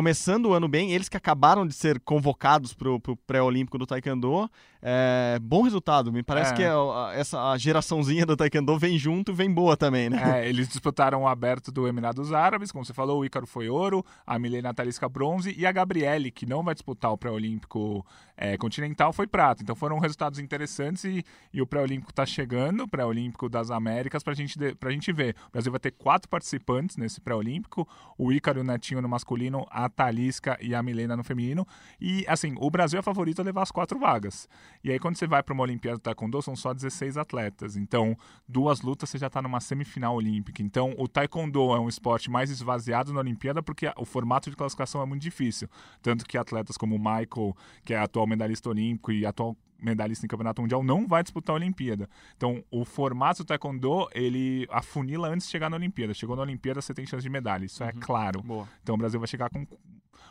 [0.00, 4.46] começando o ano bem, eles que acabaram de ser convocados para o pré-olímpico do Taekwondo.
[4.82, 6.56] É, bom resultado, me parece É.
[6.56, 10.42] que a, essa a geraçãozinha do Taekwondo vem junto e vem boa também, né?
[10.42, 14.04] É, eles disputaram o aberto do Emirados Árabes, como você falou, o Ícaro foi ouro,
[14.26, 18.04] a Milena Talisca bronze e a Gabriele, que não vai disputar o pré-olímpico
[18.36, 19.62] é, continental, foi prata.
[19.62, 21.24] Então foram resultados interessantes e,
[21.54, 25.34] e o pré-olímpico está chegando, o pré-olímpico das Américas, para gente pra gente ver.
[25.48, 27.88] O Brasil vai ter quatro participantes nesse pré-olímpico,
[28.18, 31.66] o Ícaro e o Netinho no masculino, a Talisca e a Milena no feminino.
[32.00, 34.48] E, assim, o Brasil é favorito a levar as quatro vagas.
[34.82, 37.76] E aí, quando você vai para uma Olimpíada do Taekwondo, são só 16 atletas.
[37.76, 38.16] Então,
[38.48, 40.62] duas lutas, você já está numa semifinal olímpica.
[40.62, 45.02] Então, o Taekwondo é um esporte mais esvaziado na Olimpíada porque o formato de classificação
[45.02, 45.68] é muito difícil.
[46.02, 50.28] Tanto que atletas como o Michael, que é atual medalhista olímpico e atual medalhista em
[50.28, 52.08] campeonato mundial, não vai disputar a Olimpíada.
[52.36, 56.14] Então, o formato do Taekwondo, ele afunila antes de chegar na Olimpíada.
[56.14, 57.64] Chegou na Olimpíada, você tem chance de medalha.
[57.64, 58.42] Isso é claro.
[58.42, 58.68] Boa.
[58.82, 59.66] Então o Brasil vai chegar com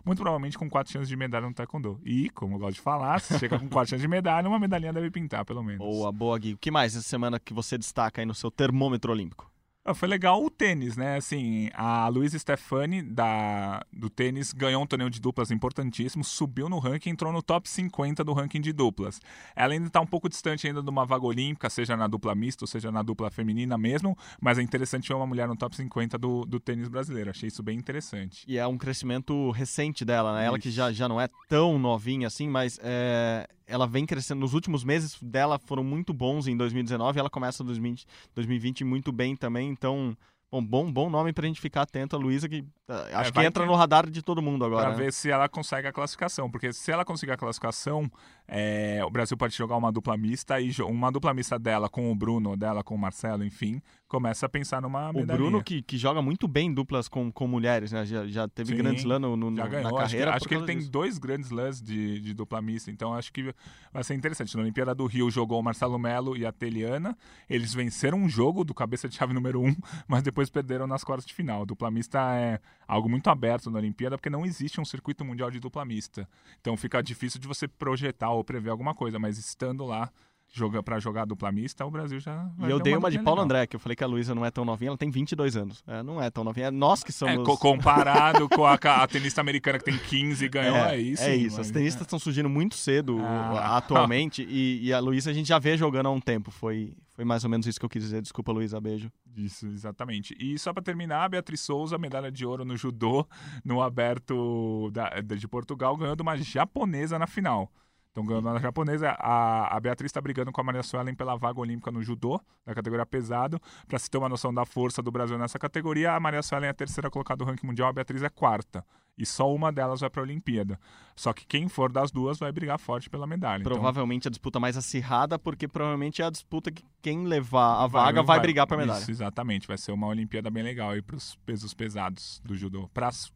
[0.05, 1.99] muito provavelmente com quatro chances de medalha no Taekwondo.
[2.05, 4.93] E, como eu gosto de falar, se chega com quatro chances de medalha, uma medalhinha
[4.93, 5.79] deve pintar, pelo menos.
[5.79, 6.53] Boa, boa, Gui.
[6.53, 9.51] O que mais essa semana que você destaca aí no seu termômetro olímpico?
[9.87, 11.15] Ah, Foi legal o tênis, né?
[11.15, 16.79] Assim, a Luísa Stefani da, do tênis ganhou um torneio de duplas importantíssimo, subiu no
[16.79, 19.21] ranking, entrou no top 50 do ranking de duplas.
[19.55, 22.63] Ela ainda está um pouco distante ainda de uma vaga olímpica, seja na dupla mista,
[22.63, 26.17] ou seja na dupla feminina mesmo, mas é interessante ver uma mulher no top 50
[26.17, 27.29] do, do tênis brasileiro.
[27.29, 28.43] Achei isso bem interessante.
[28.47, 30.47] E é um crescimento recente dela, né?
[30.47, 30.77] Ela que Isso.
[30.77, 34.39] já, já não é tão novinha assim, mas é, ela vem crescendo.
[34.39, 37.19] Nos últimos meses dela foram muito bons em 2019.
[37.19, 39.69] Ela começa 2020, 2020 muito bem também.
[39.69, 40.15] Então,
[40.51, 42.15] bom, bom, bom nome pra gente ficar atento.
[42.15, 44.87] A Luísa, que ah, acho que entra ter- no radar de todo mundo agora.
[44.87, 45.03] Para né?
[45.05, 48.09] ver se ela consegue a classificação, porque se ela conseguir a classificação,
[48.47, 52.15] é, o Brasil pode jogar uma dupla mista e uma dupla mista dela com o
[52.15, 55.37] Bruno, dela com o Marcelo, enfim, começa a pensar numa O medalhinha.
[55.37, 58.05] Bruno, que, que joga muito bem duplas com, com mulheres, né?
[58.05, 59.87] Já, já teve Sim, grandes slam no, no- já na ganhou.
[59.87, 60.35] Acho que, carreira.
[60.35, 60.91] acho que ele causa tem disso.
[60.91, 63.53] dois grandes lãs de, de dupla mista, então acho que
[63.91, 64.55] vai ser interessante.
[64.55, 67.17] Na Olimpíada do Rio jogou o Marcelo Melo e a Teliana.
[67.49, 69.75] Eles venceram um jogo do cabeça de chave número um,
[70.07, 71.65] mas depois perderam nas quartas de final.
[71.65, 75.59] Dupla mista é algo muito aberto na Olimpíada, porque não existe um circuito mundial de
[75.59, 76.29] dupla mista.
[76.61, 80.11] Então fica difícil de você projetar ou prever alguma coisa, mas estando lá
[80.55, 82.49] joga, para jogar dupla mista, o Brasil já.
[82.59, 83.45] E eu dei uma de duplinha Paulo legal.
[83.57, 85.83] André, que eu falei que a Luísa não é tão novinha, ela tem 22 anos.
[85.85, 87.45] É, não é tão novinha, é nós que É, somos...
[87.45, 91.23] co- comparado com a, a tenista americana que tem 15 e ganhou, é, isso.
[91.23, 91.57] É isso.
[91.57, 93.77] mas- As tenistas estão surgindo muito cedo Ah.
[93.77, 96.49] atualmente e, e a Luísa a gente já vê jogando há um tempo.
[96.51, 98.21] Foi, foi mais ou menos isso que eu quis dizer.
[98.21, 99.11] Desculpa, Luísa, beijo.
[99.35, 100.35] Isso, exatamente.
[100.39, 103.27] E só para terminar, a Beatriz Souza, medalha de ouro no judô,
[103.65, 107.69] no aberto da- de Portugal, ganhou de uma japonesa na final.
[108.15, 111.59] Então, ganhando na japonesa, a, a Beatriz está brigando com a Maria Suelen pela vaga
[111.59, 113.59] olímpica no judô, da categoria pesado.
[113.85, 116.69] Para se ter uma noção da força do Brasil nessa categoria, a Maria Suelen é
[116.69, 118.85] a terceira colocada do ranking mundial, a Beatriz é quarta.
[119.17, 120.79] E só uma delas vai para a Olimpíada.
[121.13, 123.59] Só que quem for das duas vai brigar forte pela medalha.
[123.59, 127.87] Então, Provavelmente a disputa mais acirrada, porque provavelmente é a disputa que quem levar a
[127.87, 128.99] vaga vai, brigar pra medalha.
[128.99, 129.67] Isso, exatamente.
[129.67, 132.89] Vai ser uma Olimpíada bem legal aí para os pesos pesados do judô.
[132.93, 133.29] Para as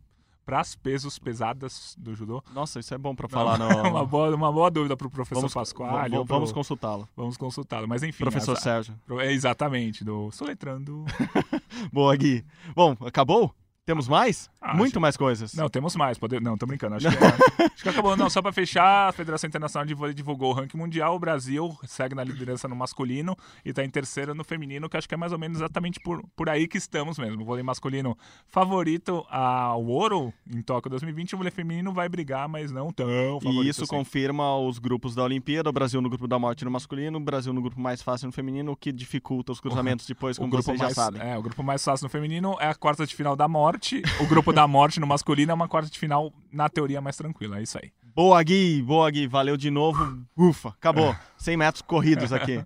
[0.75, 2.43] pesos pesadas do judô.
[2.53, 3.67] Nossa, isso é bom pra falar no...
[3.89, 6.09] uma, boa, uma boa dúvida para o professor Pasquale.
[6.09, 7.07] vamos, vamos consultá-lo.
[7.15, 7.87] vamos consultá-lo.
[7.87, 8.23] Mas enfim.
[8.23, 8.95] Professor as- Sérgio.
[9.05, 11.05] pro- é exatamente, do Soletrando.
[11.93, 12.43] Boa, Gui.
[12.75, 13.53] Bom, acabou?
[13.89, 14.51] Temos mais?
[14.61, 15.55] Ah, Muito acho- mais coisas.
[15.55, 16.15] Não, temos mais.
[16.19, 16.39] Pode...
[16.39, 16.93] Não, tô brincando.
[16.97, 18.15] Acho que, é- acho que acabou.
[18.15, 21.15] Não, só para fechar, a Federação Internacional de Vôlei divulgou o ranking mundial.
[21.15, 23.35] O Brasil segue na liderança no masculino
[23.65, 26.23] e está em terceiro no feminino, que acho que é mais ou menos exatamente por,
[26.35, 27.41] por aí que estamos mesmo.
[27.41, 28.15] O vôlei masculino
[28.47, 31.33] favorito ao ouro em Tóquio 2020.
[31.33, 33.07] O vôlei feminino vai brigar, mas não tão
[33.41, 33.63] favorito.
[33.63, 33.89] E isso assim.
[33.95, 37.51] confirma os grupos da Olimpíada, o Brasil no grupo da morte no masculino, o Brasil
[37.53, 40.65] no grupo mais fácil no feminino, o que dificulta os cruzamentos depois, O como grupo,
[40.65, 41.21] vocês já mais, sabem.
[41.21, 43.78] é, o grupo mais fácil no feminino é a quarta de final da morte.
[44.19, 47.59] O grupo da morte no masculino é uma quarta de final, na teoria, mais tranquila.
[47.59, 47.91] É isso aí.
[48.15, 50.19] Boa, Gui, boa, Gui, valeu de novo.
[50.37, 51.15] Ufa, acabou.
[51.37, 52.63] 100 metros corridos aqui.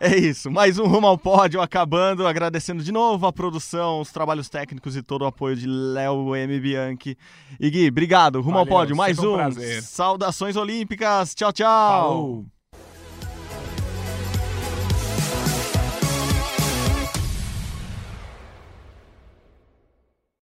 [0.00, 4.48] É isso, mais um Rumo ao Pódio acabando, agradecendo de novo a produção, os trabalhos
[4.48, 6.60] técnicos e todo o apoio de Léo M.
[6.60, 7.16] Bianchi.
[7.60, 9.82] E Gui, obrigado, Rumo ao Valeu, Pódio, mais um um.
[9.82, 12.00] Saudações Olímpicas, tchau, tchau.
[12.02, 12.53] Falou!